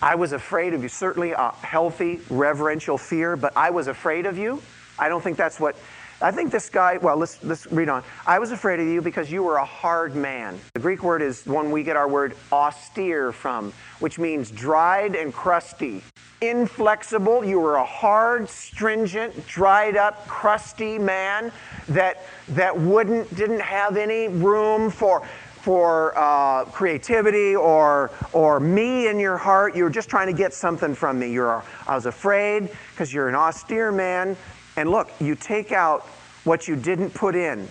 I 0.00 0.14
was 0.14 0.32
afraid 0.32 0.74
of 0.74 0.82
you. 0.82 0.88
Certainly 0.88 1.32
a 1.32 1.50
healthy, 1.50 2.20
reverential 2.30 2.98
fear, 2.98 3.36
but 3.36 3.56
I 3.56 3.70
was 3.70 3.88
afraid 3.88 4.26
of 4.26 4.38
you. 4.38 4.62
I 4.98 5.08
don't 5.08 5.22
think 5.22 5.36
that's 5.36 5.60
what 5.60 5.76
I 6.20 6.32
think 6.32 6.50
this 6.50 6.68
guy, 6.68 6.96
well, 6.96 7.16
let's, 7.16 7.42
let's 7.44 7.70
read 7.70 7.88
on. 7.88 8.02
I 8.26 8.40
was 8.40 8.50
afraid 8.50 8.80
of 8.80 8.88
you 8.88 9.00
because 9.00 9.30
you 9.30 9.44
were 9.44 9.58
a 9.58 9.64
hard 9.64 10.16
man. 10.16 10.58
The 10.74 10.80
Greek 10.80 11.04
word 11.04 11.22
is 11.22 11.46
one 11.46 11.70
we 11.70 11.84
get 11.84 11.96
our 11.96 12.08
word 12.08 12.36
austere 12.50 13.30
from, 13.30 13.72
which 14.00 14.18
means 14.18 14.50
dried 14.50 15.14
and 15.14 15.32
crusty. 15.32 16.02
Inflexible, 16.40 17.44
you 17.44 17.60
were 17.60 17.76
a 17.76 17.84
hard, 17.84 18.48
stringent, 18.48 19.46
dried 19.46 19.96
up, 19.96 20.26
crusty 20.26 20.98
man 20.98 21.52
that, 21.88 22.24
that 22.48 22.76
wouldn't, 22.76 23.32
didn't 23.36 23.60
have 23.60 23.96
any 23.96 24.26
room 24.26 24.90
for, 24.90 25.24
for 25.62 26.18
uh, 26.18 26.64
creativity 26.64 27.54
or, 27.54 28.10
or 28.32 28.58
me 28.58 29.06
in 29.06 29.20
your 29.20 29.36
heart. 29.36 29.76
You 29.76 29.84
were 29.84 29.90
just 29.90 30.08
trying 30.10 30.26
to 30.26 30.32
get 30.32 30.52
something 30.52 30.96
from 30.96 31.20
me. 31.20 31.30
You're, 31.30 31.62
I 31.86 31.94
was 31.94 32.06
afraid 32.06 32.70
because 32.90 33.14
you're 33.14 33.28
an 33.28 33.36
austere 33.36 33.92
man 33.92 34.36
and 34.78 34.92
look, 34.92 35.10
you 35.18 35.34
take 35.34 35.72
out 35.72 36.02
what 36.44 36.68
you 36.68 36.76
didn't 36.76 37.10
put 37.10 37.34
in 37.34 37.66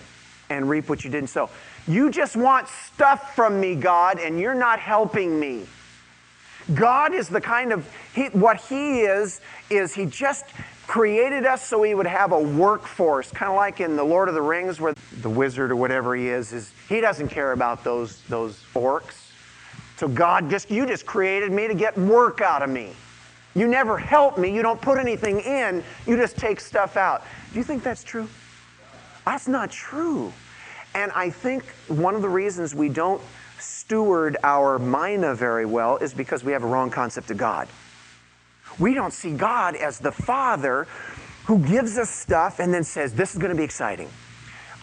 and 0.50 0.68
reap 0.68 0.90
what 0.90 1.04
you 1.04 1.10
didn't 1.10 1.30
sow. 1.30 1.48
You 1.86 2.10
just 2.10 2.36
want 2.36 2.68
stuff 2.68 3.34
from 3.34 3.58
me, 3.58 3.76
God, 3.76 4.18
and 4.18 4.38
you're 4.38 4.52
not 4.54 4.78
helping 4.78 5.40
me. 5.40 5.64
God 6.74 7.14
is 7.14 7.30
the 7.30 7.40
kind 7.40 7.72
of, 7.72 7.90
he, 8.14 8.26
what 8.26 8.58
He 8.58 9.00
is, 9.00 9.40
is 9.70 9.94
He 9.94 10.04
just 10.04 10.44
created 10.86 11.46
us 11.46 11.66
so 11.66 11.82
He 11.82 11.94
would 11.94 12.06
have 12.06 12.32
a 12.32 12.38
workforce, 12.38 13.30
kind 13.30 13.50
of 13.50 13.56
like 13.56 13.80
in 13.80 13.96
The 13.96 14.04
Lord 14.04 14.28
of 14.28 14.34
the 14.34 14.42
Rings, 14.42 14.78
where 14.78 14.92
the 15.22 15.30
wizard 15.30 15.70
or 15.70 15.76
whatever 15.76 16.14
he 16.14 16.28
is, 16.28 16.52
is 16.52 16.74
He 16.90 17.00
doesn't 17.00 17.28
care 17.28 17.52
about 17.52 17.84
those, 17.84 18.20
those 18.24 18.62
orcs. 18.74 19.30
So 19.96 20.08
God 20.08 20.50
just, 20.50 20.70
you 20.70 20.84
just 20.84 21.06
created 21.06 21.52
me 21.52 21.68
to 21.68 21.74
get 21.74 21.96
work 21.96 22.42
out 22.42 22.62
of 22.62 22.68
me. 22.68 22.92
You 23.54 23.66
never 23.66 23.98
help 23.98 24.38
me. 24.38 24.54
You 24.54 24.62
don't 24.62 24.80
put 24.80 24.98
anything 24.98 25.40
in. 25.40 25.82
You 26.06 26.16
just 26.16 26.36
take 26.36 26.60
stuff 26.60 26.96
out. 26.96 27.24
Do 27.52 27.58
you 27.58 27.64
think 27.64 27.82
that's 27.82 28.04
true? 28.04 28.28
That's 29.24 29.48
not 29.48 29.70
true. 29.70 30.32
And 30.94 31.12
I 31.12 31.30
think 31.30 31.64
one 31.88 32.14
of 32.14 32.22
the 32.22 32.28
reasons 32.28 32.74
we 32.74 32.88
don't 32.88 33.20
steward 33.58 34.36
our 34.42 34.78
mina 34.78 35.34
very 35.34 35.66
well 35.66 35.96
is 35.96 36.14
because 36.14 36.44
we 36.44 36.52
have 36.52 36.62
a 36.62 36.66
wrong 36.66 36.90
concept 36.90 37.30
of 37.30 37.36
God. 37.36 37.68
We 38.78 38.94
don't 38.94 39.12
see 39.12 39.32
God 39.32 39.74
as 39.74 39.98
the 39.98 40.12
Father 40.12 40.86
who 41.46 41.58
gives 41.58 41.98
us 41.98 42.10
stuff 42.10 42.60
and 42.60 42.72
then 42.72 42.84
says, 42.84 43.14
This 43.14 43.32
is 43.32 43.38
going 43.38 43.50
to 43.50 43.56
be 43.56 43.64
exciting. 43.64 44.08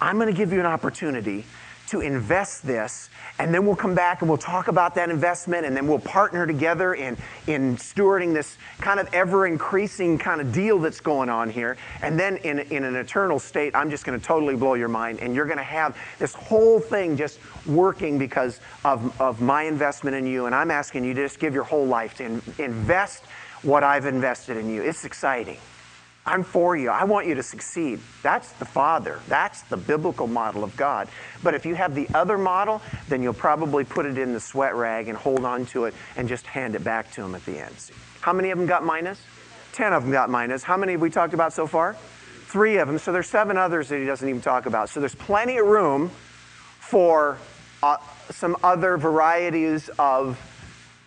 I'm 0.02 0.18
going 0.18 0.28
to 0.28 0.38
give 0.38 0.52
you 0.52 0.60
an 0.60 0.66
opportunity 0.66 1.46
to 1.88 2.02
invest 2.02 2.66
this, 2.66 3.10
and 3.38 3.54
then 3.54 3.66
we'll 3.66 3.76
come 3.76 3.94
back 3.94 4.22
and 4.22 4.30
we'll 4.30 4.38
talk 4.38 4.68
about 4.68 4.96
that 4.96 5.10
investment, 5.10 5.66
and 5.66 5.76
then 5.76 5.88
we'll 5.88 6.00
partner 6.00 6.48
together 6.48 6.94
in, 6.94 7.18
in 7.48 7.76
stewarding 7.76 8.34
this 8.34 8.58
kind 8.80 9.00
of 9.00 9.14
ever 9.14 9.46
increasing 9.46 10.18
kind 10.18 10.40
of 10.40 10.54
deal 10.54 10.80
that's 10.80 11.02
going 11.02 11.30
on 11.30 11.50
here. 11.50 11.78
And 12.02 12.20
then 12.20 12.38
in, 12.38 12.60
in 12.60 12.84
an 12.84 12.96
eternal 12.96 13.40
state, 13.40 13.76
I'm 13.76 13.90
just 13.90 14.06
going 14.06 14.20
to 14.20 14.26
totally 14.26 14.56
blow 14.56 14.76
your 14.76 14.88
mind, 14.88 15.20
and 15.20 15.36
you're 15.36 15.46
going 15.46 15.58
to 15.58 15.64
have 15.64 15.98
this 16.18 16.34
whole 16.34 16.80
thing 16.80 17.18
just 17.18 17.40
working 17.66 18.18
because 18.18 18.62
of, 18.84 19.20
of 19.22 19.42
my 19.42 19.64
investment 19.64 20.16
in 20.16 20.26
you. 20.26 20.46
And 20.46 20.56
I'm 20.56 20.72
asking 20.72 21.04
you 21.04 21.14
to 21.14 21.24
just 21.24 21.40
give 21.40 21.54
your 21.54 21.64
whole 21.64 21.86
life 21.86 22.16
to 22.16 22.26
in, 22.26 22.42
invest 22.58 23.26
what 23.64 23.84
I've 23.84 24.06
invested 24.06 24.58
in 24.58 24.70
you. 24.70 24.82
It's 24.82 25.06
exciting. 25.06 25.58
I'm 26.28 26.44
for 26.44 26.76
you. 26.76 26.90
I 26.90 27.04
want 27.04 27.28
you 27.28 27.36
to 27.36 27.44
succeed. 27.44 28.00
That's 28.24 28.52
the 28.54 28.66
Father. 28.66 29.20
That's 29.28 29.62
the 29.64 29.78
biblical 29.78 30.26
model 30.26 30.64
of 30.64 30.76
God. 30.76 31.08
But 31.44 31.54
if 31.54 31.68
you 31.68 31.76
have 31.76 31.94
the 31.94 32.08
other 32.16 32.38
model, 32.38 32.82
then 33.10 33.22
you'll 33.22 33.34
probably 33.34 33.84
put 33.84 34.08
it 34.08 34.18
in 34.18 34.34
the 34.34 34.40
sweat 34.40 34.76
rag 34.76 35.08
and 35.08 35.16
hold 35.16 35.46
on 35.46 35.68
to 35.68 35.86
it 35.86 35.94
and 36.16 36.28
just 36.28 36.48
hand 36.48 36.74
it 36.74 36.84
back 36.84 37.12
to 37.12 37.22
Him 37.22 37.36
at 37.36 37.46
the 37.46 37.60
end. 37.60 37.76
How 38.22 38.34
many 38.34 38.50
of 38.50 38.58
them 38.58 38.66
got 38.66 38.84
minas? 38.84 39.22
Ten 39.72 39.94
of 39.94 40.04
them 40.04 40.12
got 40.12 40.32
minas. 40.32 40.64
How 40.64 40.78
many 40.78 40.94
have 40.94 41.02
we 41.02 41.12
talked 41.12 41.36
about 41.36 41.54
so 41.54 41.68
far? 41.68 41.94
Three 42.48 42.78
of 42.78 42.88
them. 42.88 42.98
So 42.98 43.12
there's 43.12 43.30
seven 43.30 43.56
others 43.56 43.90
that 43.90 44.00
He 44.00 44.06
doesn't 44.06 44.28
even 44.28 44.42
talk 44.42 44.66
about. 44.66 44.90
So 44.90 45.00
there's 45.00 45.14
plenty 45.14 45.58
of 45.58 45.68
room 45.68 46.10
for 46.80 47.38
uh, 47.84 47.98
some 48.32 48.58
other 48.64 48.98
varieties 48.98 49.90
of, 50.00 50.40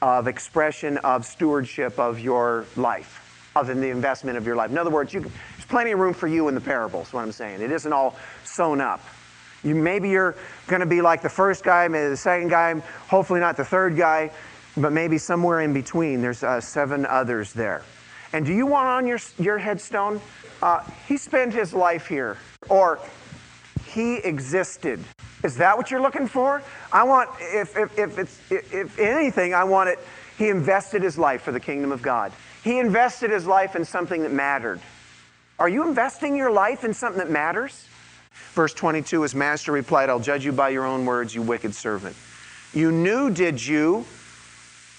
of 0.01 0.29
expression 0.29 0.97
of 0.99 1.27
stewardship 1.27 1.99
of 1.99 2.21
your 2.21 2.67
life 2.77 3.25
other 3.59 3.75
than 3.75 3.83
the 3.83 3.91
investment 3.91 4.39
of 4.39 4.47
your 4.47 4.57
life. 4.57 4.71
In 4.71 4.79
other 4.79 4.91
words, 4.91 5.13
you, 5.13 5.21
there's 5.21 5.67
plenty 5.69 5.91
of 5.91 5.99
room 5.99 6.15
for 6.15 6.29
you 6.29 6.49
in 6.49 6.55
the 6.55 6.61
parables, 6.61 7.13
what 7.13 7.23
I'm 7.23 7.33
saying. 7.33 7.61
It 7.61 7.73
isn't 7.73 7.93
all 7.93 8.17
sewn 8.45 8.81
up. 8.81 9.01
You, 9.65 9.75
maybe 9.75 10.09
you're 10.09 10.37
going 10.69 10.81
to 10.81 10.87
be 10.87 11.01
like 11.01 11.23
the 11.23 11.29
first 11.29 11.65
guy, 11.65 11.89
maybe 11.89 12.09
the 12.09 12.17
second 12.17 12.49
guy, 12.49 12.75
hopefully 13.09 13.41
not 13.41 13.57
the 13.57 13.65
third 13.65 13.97
guy, 13.97 14.31
but 14.77 14.93
maybe 14.93 15.19
somewhere 15.19 15.61
in 15.61 15.73
between. 15.73 16.23
There's 16.23 16.45
uh, 16.45 16.61
seven 16.61 17.05
others 17.05 17.53
there. 17.53 17.83
And 18.33 18.47
do 18.47 18.55
you 18.55 18.67
want 18.67 18.87
on 18.87 19.07
your, 19.07 19.19
your 19.39 19.59
headstone? 19.59 20.21
Uh, 20.63 20.85
he 21.09 21.17
spent 21.17 21.53
his 21.53 21.75
life 21.75 22.07
here, 22.07 22.37
or 22.69 23.01
he 23.87 24.17
existed. 24.17 25.03
Is 25.43 25.57
that 25.57 25.77
what 25.77 25.91
you're 25.91 26.01
looking 26.01 26.29
for? 26.29 26.63
I 26.93 27.05
want, 27.05 27.31
if, 27.41 27.77
if, 27.77 27.99
if, 27.99 28.19
it's, 28.19 28.41
if 28.51 28.99
anything, 28.99 29.55
I 29.55 29.65
want 29.65 29.89
it, 29.89 29.99
he 30.37 30.49
invested 30.49 31.03
his 31.03 31.19
life 31.19 31.43
for 31.43 31.53
the 31.53 31.61
kingdom 31.61 31.91
of 31.91 32.03
God. 32.03 32.33
He 32.65 32.79
invested 32.79 33.31
his 33.31 33.47
life 33.47 33.77
in 33.77 33.85
something 33.85 34.23
that 34.23 34.33
mattered. 34.33 34.81
Are 35.59 35.69
you 35.69 35.87
investing 35.87 36.37
your 36.37 36.51
life 36.51 36.85
in 36.85 36.95
something 36.95 37.19
that 37.19 37.31
matters? 37.31 37.87
Verse 38.53 38.75
22 38.75 39.23
His 39.23 39.35
master 39.35 39.73
replied, 39.73 40.11
I'll 40.11 40.21
judge 40.21 40.45
you 40.45 40.53
by 40.53 40.71
your 40.71 40.85
own 40.85 41.05
words, 41.05 41.35
you 41.35 41.43
wicked 41.43 41.75
servant. 41.75 42.17
You 42.75 42.93
knew, 42.93 43.31
did 43.31 43.65
you, 43.65 44.05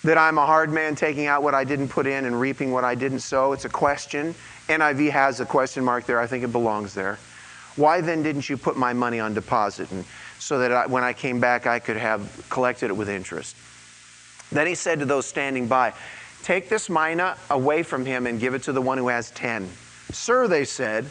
that 0.04 0.18
I'm 0.18 0.38
a 0.38 0.46
hard 0.46 0.72
man 0.72 0.96
taking 0.96 1.28
out 1.28 1.44
what 1.44 1.54
I 1.54 1.64
didn't 1.64 1.90
put 1.90 2.08
in 2.08 2.26
and 2.26 2.40
reaping 2.40 2.72
what 2.72 2.84
I 2.84 2.96
didn't 2.96 3.20
sow? 3.20 3.54
It's 3.54 3.66
a 3.66 3.70
question. 3.70 4.34
NIV 4.68 5.10
has 5.12 5.40
a 5.40 5.46
question 5.46 5.84
mark 5.84 6.06
there. 6.06 6.20
I 6.20 6.28
think 6.28 6.44
it 6.44 6.52
belongs 6.52 6.94
there. 6.94 7.20
Why 7.76 8.02
then 8.02 8.24
didn't 8.24 8.50
you 8.50 8.58
put 8.58 8.78
my 8.78 8.94
money 8.94 9.20
on 9.20 9.34
deposit 9.34 9.92
and 9.92 10.04
so 10.40 10.60
that 10.60 10.72
I, 10.72 10.86
when 10.88 11.04
I 11.04 11.14
came 11.14 11.40
back 11.40 11.68
I 11.68 11.80
could 11.80 11.98
have 11.98 12.46
collected 12.50 12.90
it 12.90 12.94
with 12.94 13.10
interest? 13.10 13.56
Then 14.52 14.68
he 14.68 14.76
said 14.76 15.00
to 15.00 15.06
those 15.06 15.26
standing 15.28 15.68
by, 15.68 15.94
Take 16.44 16.70
this 16.70 16.90
mina 16.90 17.38
away 17.50 17.84
from 17.84 18.06
him 18.06 18.28
and 18.28 18.40
give 18.40 18.54
it 18.54 18.64
to 18.64 18.72
the 18.72 18.82
one 18.82 18.98
who 18.98 19.08
has 19.10 19.32
ten. 19.32 19.70
Sir, 20.12 20.48
they 20.48 20.66
said, 20.66 21.10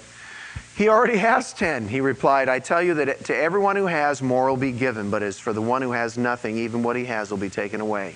he 0.79 0.89
already 0.89 1.17
has 1.17 1.53
ten. 1.53 1.89
He 1.89 2.01
replied, 2.01 2.49
I 2.49 2.61
tell 2.61 2.81
you 2.81 2.95
that 2.95 3.25
to 3.25 3.37
everyone 3.37 3.75
who 3.75 3.87
has, 3.87 4.23
more 4.23 4.49
will 4.49 4.57
be 4.57 4.71
given, 4.71 5.11
but 5.11 5.25
as 5.25 5.37
for 5.37 5.53
the 5.53 5.61
one 5.61 5.83
who 5.83 5.91
has 5.91 6.17
nothing, 6.17 6.57
even 6.57 6.85
what 6.85 6.95
he 6.95 7.05
has 7.07 7.33
will 7.33 7.39
be 7.39 7.51
taken 7.51 7.81
away. 7.81 8.15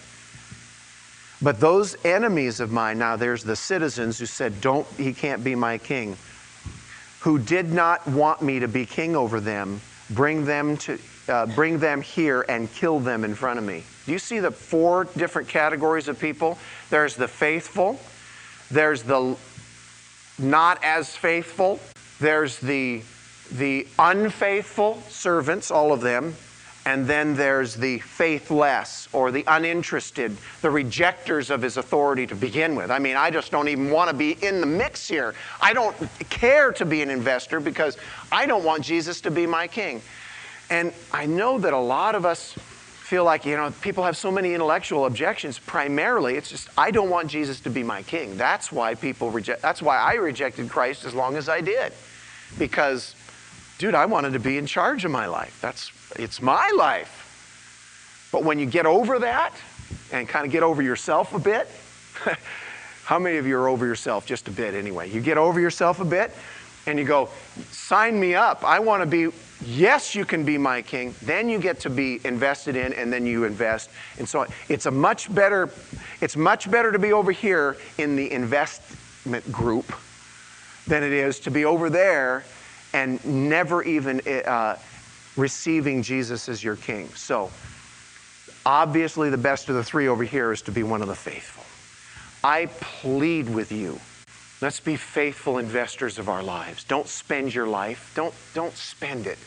But 1.42 1.58
those 1.58 1.96
enemies 2.04 2.60
of 2.60 2.70
mine, 2.70 2.98
now 2.98 3.16
there's 3.16 3.42
the 3.42 3.56
citizens 3.56 4.20
who 4.20 4.26
said, 4.26 4.60
Don't, 4.60 4.86
he 4.96 5.12
can't 5.12 5.42
be 5.42 5.56
my 5.56 5.76
king, 5.76 6.16
who 7.20 7.40
did 7.40 7.72
not 7.72 8.06
want 8.06 8.42
me 8.42 8.60
to 8.60 8.68
be 8.68 8.86
king 8.86 9.16
over 9.16 9.40
them, 9.40 9.80
bring 10.10 10.44
them 10.44 10.76
to 10.78 10.98
uh, 11.28 11.46
bring 11.46 11.78
them 11.78 12.02
here 12.02 12.44
and 12.48 12.72
kill 12.72 12.98
them 12.98 13.24
in 13.24 13.34
front 13.34 13.58
of 13.58 13.64
me. 13.64 13.84
Do 14.06 14.12
you 14.12 14.18
see 14.18 14.40
the 14.40 14.50
four 14.50 15.04
different 15.16 15.48
categories 15.48 16.08
of 16.08 16.18
people? 16.18 16.58
There's 16.90 17.14
the 17.14 17.28
faithful, 17.28 18.00
there's 18.70 19.02
the 19.02 19.36
not 20.38 20.82
as 20.82 21.14
faithful, 21.14 21.78
there's 22.18 22.58
the, 22.58 23.02
the 23.52 23.86
unfaithful 23.98 25.00
servants, 25.08 25.70
all 25.70 25.92
of 25.92 26.00
them, 26.00 26.34
and 26.84 27.06
then 27.06 27.36
there's 27.36 27.76
the 27.76 28.00
faithless 28.00 29.08
or 29.12 29.30
the 29.30 29.44
uninterested, 29.46 30.36
the 30.62 30.70
rejectors 30.70 31.50
of 31.50 31.62
his 31.62 31.76
authority 31.76 32.26
to 32.26 32.34
begin 32.34 32.74
with. 32.74 32.90
I 32.90 32.98
mean, 32.98 33.14
I 33.14 33.30
just 33.30 33.52
don't 33.52 33.68
even 33.68 33.90
want 33.90 34.10
to 34.10 34.16
be 34.16 34.32
in 34.44 34.60
the 34.60 34.66
mix 34.66 35.06
here. 35.06 35.34
I 35.60 35.74
don't 35.74 35.94
care 36.28 36.72
to 36.72 36.84
be 36.84 37.02
an 37.02 37.10
investor 37.10 37.60
because 37.60 37.96
I 38.32 38.46
don't 38.46 38.64
want 38.64 38.82
Jesus 38.82 39.20
to 39.20 39.30
be 39.30 39.46
my 39.46 39.68
king. 39.68 40.02
And 40.72 40.94
I 41.12 41.26
know 41.26 41.58
that 41.58 41.74
a 41.74 41.78
lot 41.78 42.14
of 42.14 42.24
us 42.24 42.52
feel 42.52 43.24
like, 43.24 43.44
you 43.44 43.58
know, 43.58 43.70
people 43.82 44.04
have 44.04 44.16
so 44.16 44.30
many 44.30 44.54
intellectual 44.54 45.04
objections. 45.04 45.58
Primarily, 45.58 46.36
it's 46.36 46.48
just, 46.48 46.70
I 46.78 46.90
don't 46.90 47.10
want 47.10 47.28
Jesus 47.28 47.60
to 47.60 47.68
be 47.68 47.82
my 47.82 48.02
king. 48.02 48.38
That's 48.38 48.72
why 48.72 48.94
people 48.94 49.30
reject, 49.30 49.60
that's 49.60 49.82
why 49.82 49.98
I 49.98 50.14
rejected 50.14 50.70
Christ 50.70 51.04
as 51.04 51.12
long 51.12 51.36
as 51.36 51.50
I 51.50 51.60
did. 51.60 51.92
Because, 52.58 53.14
dude, 53.76 53.94
I 53.94 54.06
wanted 54.06 54.32
to 54.32 54.38
be 54.38 54.56
in 54.56 54.64
charge 54.64 55.04
of 55.04 55.10
my 55.10 55.26
life. 55.26 55.60
That's, 55.60 55.92
it's 56.16 56.40
my 56.40 56.72
life. 56.74 58.30
But 58.32 58.42
when 58.42 58.58
you 58.58 58.64
get 58.64 58.86
over 58.86 59.18
that 59.18 59.52
and 60.10 60.26
kind 60.26 60.46
of 60.46 60.52
get 60.52 60.62
over 60.62 60.80
yourself 60.80 61.34
a 61.34 61.38
bit, 61.38 61.68
how 63.04 63.18
many 63.18 63.36
of 63.36 63.46
you 63.46 63.58
are 63.58 63.68
over 63.68 63.84
yourself 63.84 64.24
just 64.24 64.48
a 64.48 64.50
bit 64.50 64.72
anyway? 64.72 65.10
You 65.10 65.20
get 65.20 65.36
over 65.36 65.60
yourself 65.60 66.00
a 66.00 66.06
bit 66.06 66.30
and 66.86 66.98
you 66.98 67.04
go, 67.04 67.28
sign 67.70 68.18
me 68.18 68.34
up. 68.34 68.64
I 68.64 68.78
want 68.78 69.02
to 69.02 69.06
be 69.06 69.28
yes, 69.66 70.14
you 70.14 70.24
can 70.24 70.44
be 70.44 70.58
my 70.58 70.82
king. 70.82 71.14
Then 71.22 71.48
you 71.48 71.58
get 71.58 71.80
to 71.80 71.90
be 71.90 72.20
invested 72.24 72.76
in, 72.76 72.92
and 72.92 73.12
then 73.12 73.26
you 73.26 73.44
invest, 73.44 73.90
and 74.18 74.28
so. 74.28 74.46
It's 74.68 74.86
a 74.86 74.90
much 74.90 75.32
better. 75.34 75.70
It's 76.20 76.36
much 76.36 76.70
better 76.70 76.92
to 76.92 76.98
be 76.98 77.12
over 77.12 77.32
here 77.32 77.76
in 77.98 78.16
the 78.16 78.30
investment 78.32 79.50
group 79.50 79.92
than 80.86 81.02
it 81.02 81.12
is 81.12 81.40
to 81.40 81.50
be 81.50 81.64
over 81.64 81.90
there 81.90 82.44
and 82.92 83.24
never 83.24 83.82
even 83.82 84.20
uh, 84.20 84.76
receiving 85.36 86.02
Jesus 86.02 86.48
as 86.48 86.62
your 86.62 86.76
king. 86.76 87.08
So, 87.10 87.50
obviously, 88.66 89.30
the 89.30 89.38
best 89.38 89.68
of 89.68 89.76
the 89.76 89.84
three 89.84 90.08
over 90.08 90.24
here 90.24 90.52
is 90.52 90.62
to 90.62 90.72
be 90.72 90.82
one 90.82 91.02
of 91.02 91.08
the 91.08 91.14
faithful. 91.14 91.64
I 92.44 92.66
plead 92.66 93.48
with 93.48 93.72
you. 93.72 93.98
Let's 94.60 94.80
be 94.80 94.96
faithful 94.96 95.58
investors 95.58 96.18
of 96.18 96.28
our 96.28 96.42
lives. 96.42 96.84
Don't 96.84 97.08
spend 97.08 97.54
your 97.54 97.66
life. 97.66 98.12
Don't, 98.14 98.34
don't 98.54 98.74
spend 98.74 99.26
it 99.26 99.38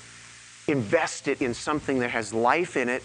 invest 0.67 1.27
it 1.27 1.41
in 1.41 1.53
something 1.53 1.99
that 1.99 2.09
has 2.09 2.33
life 2.33 2.77
in 2.77 2.89
it 2.89 3.03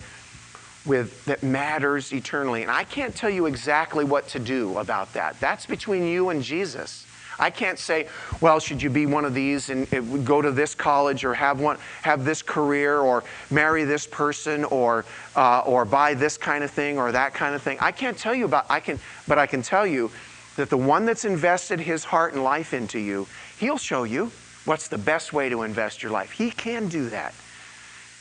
with 0.87 1.25
that 1.27 1.43
matters 1.43 2.13
eternally. 2.13 2.63
And 2.63 2.71
I 2.71 2.85
can't 2.85 3.15
tell 3.15 3.31
you 3.31 3.47
exactly 3.47 4.05
what 4.05 4.29
to 4.29 4.39
do 4.39 4.79
about 4.79 5.13
that. 5.13 5.39
That's 5.41 5.67
between 5.67 6.05
you 6.05 6.31
and 6.31 6.43
Jesus. 6.43 7.07
I 7.39 7.49
can't 7.49 7.79
say, 7.79 8.07
well, 8.43 8.61
should 8.61 8.83
you 8.83 8.91
be 8.91 9.07
one 9.07 9.25
of 9.25 9.33
these 9.33 9.71
and 9.71 10.27
go 10.27 10.43
to 10.43 10.53
this 10.53 10.75
college 10.75 11.25
or 11.25 11.33
have 11.33 11.59
one, 11.59 11.79
have 12.03 12.25
this 12.25 12.43
career 12.43 12.99
or 12.99 13.25
marry 13.51 13.85
this 13.85 14.07
person 14.07 14.65
or 14.65 15.07
uh, 15.35 15.61
or 15.61 15.87
buy 15.87 16.13
this 16.13 16.37
kind 16.37 16.63
of 16.63 16.71
thing 16.71 16.99
or 16.99 17.11
that 17.13 17.33
kind 17.33 17.55
of 17.55 17.63
thing. 17.63 17.79
I 17.81 17.93
can't 17.93 18.17
tell 18.17 18.35
you 18.35 18.45
about. 18.45 18.67
I 18.69 18.81
can, 18.81 18.99
but 19.27 19.39
I 19.39 19.47
can 19.47 19.63
tell 19.63 19.87
you 19.87 20.11
that 20.57 20.69
the 20.69 20.77
one 20.77 21.07
that's 21.07 21.25
invested 21.25 21.81
his 21.81 22.05
heart 22.05 22.35
and 22.35 22.45
life 22.45 22.75
into 22.75 22.99
you, 22.99 23.27
he'll 23.59 23.79
show 23.79 24.05
you 24.05 24.31
what's 24.67 24.89
the 24.89 24.99
best 24.99 25.33
way 25.33 25.49
to 25.49 25.63
invest 25.63 26.03
your 26.03 26.13
life. 26.13 26.33
He 26.33 26.51
can 26.51 26.89
do 26.89 27.09
that. 27.09 27.35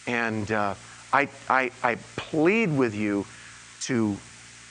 And 0.10 0.52
uh, 0.52 0.74
I, 1.14 1.30
I, 1.48 1.70
I 1.84 1.96
plead 2.16 2.76
with 2.76 2.96
you 2.96 3.28
to, 3.82 4.18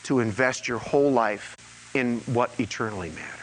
to 0.03 0.18
invest 0.18 0.66
your 0.66 0.79
whole 0.79 1.12
life 1.12 1.55
in 1.94 2.18
what 2.22 2.51
eternally 2.59 3.11
matters. 3.11 3.38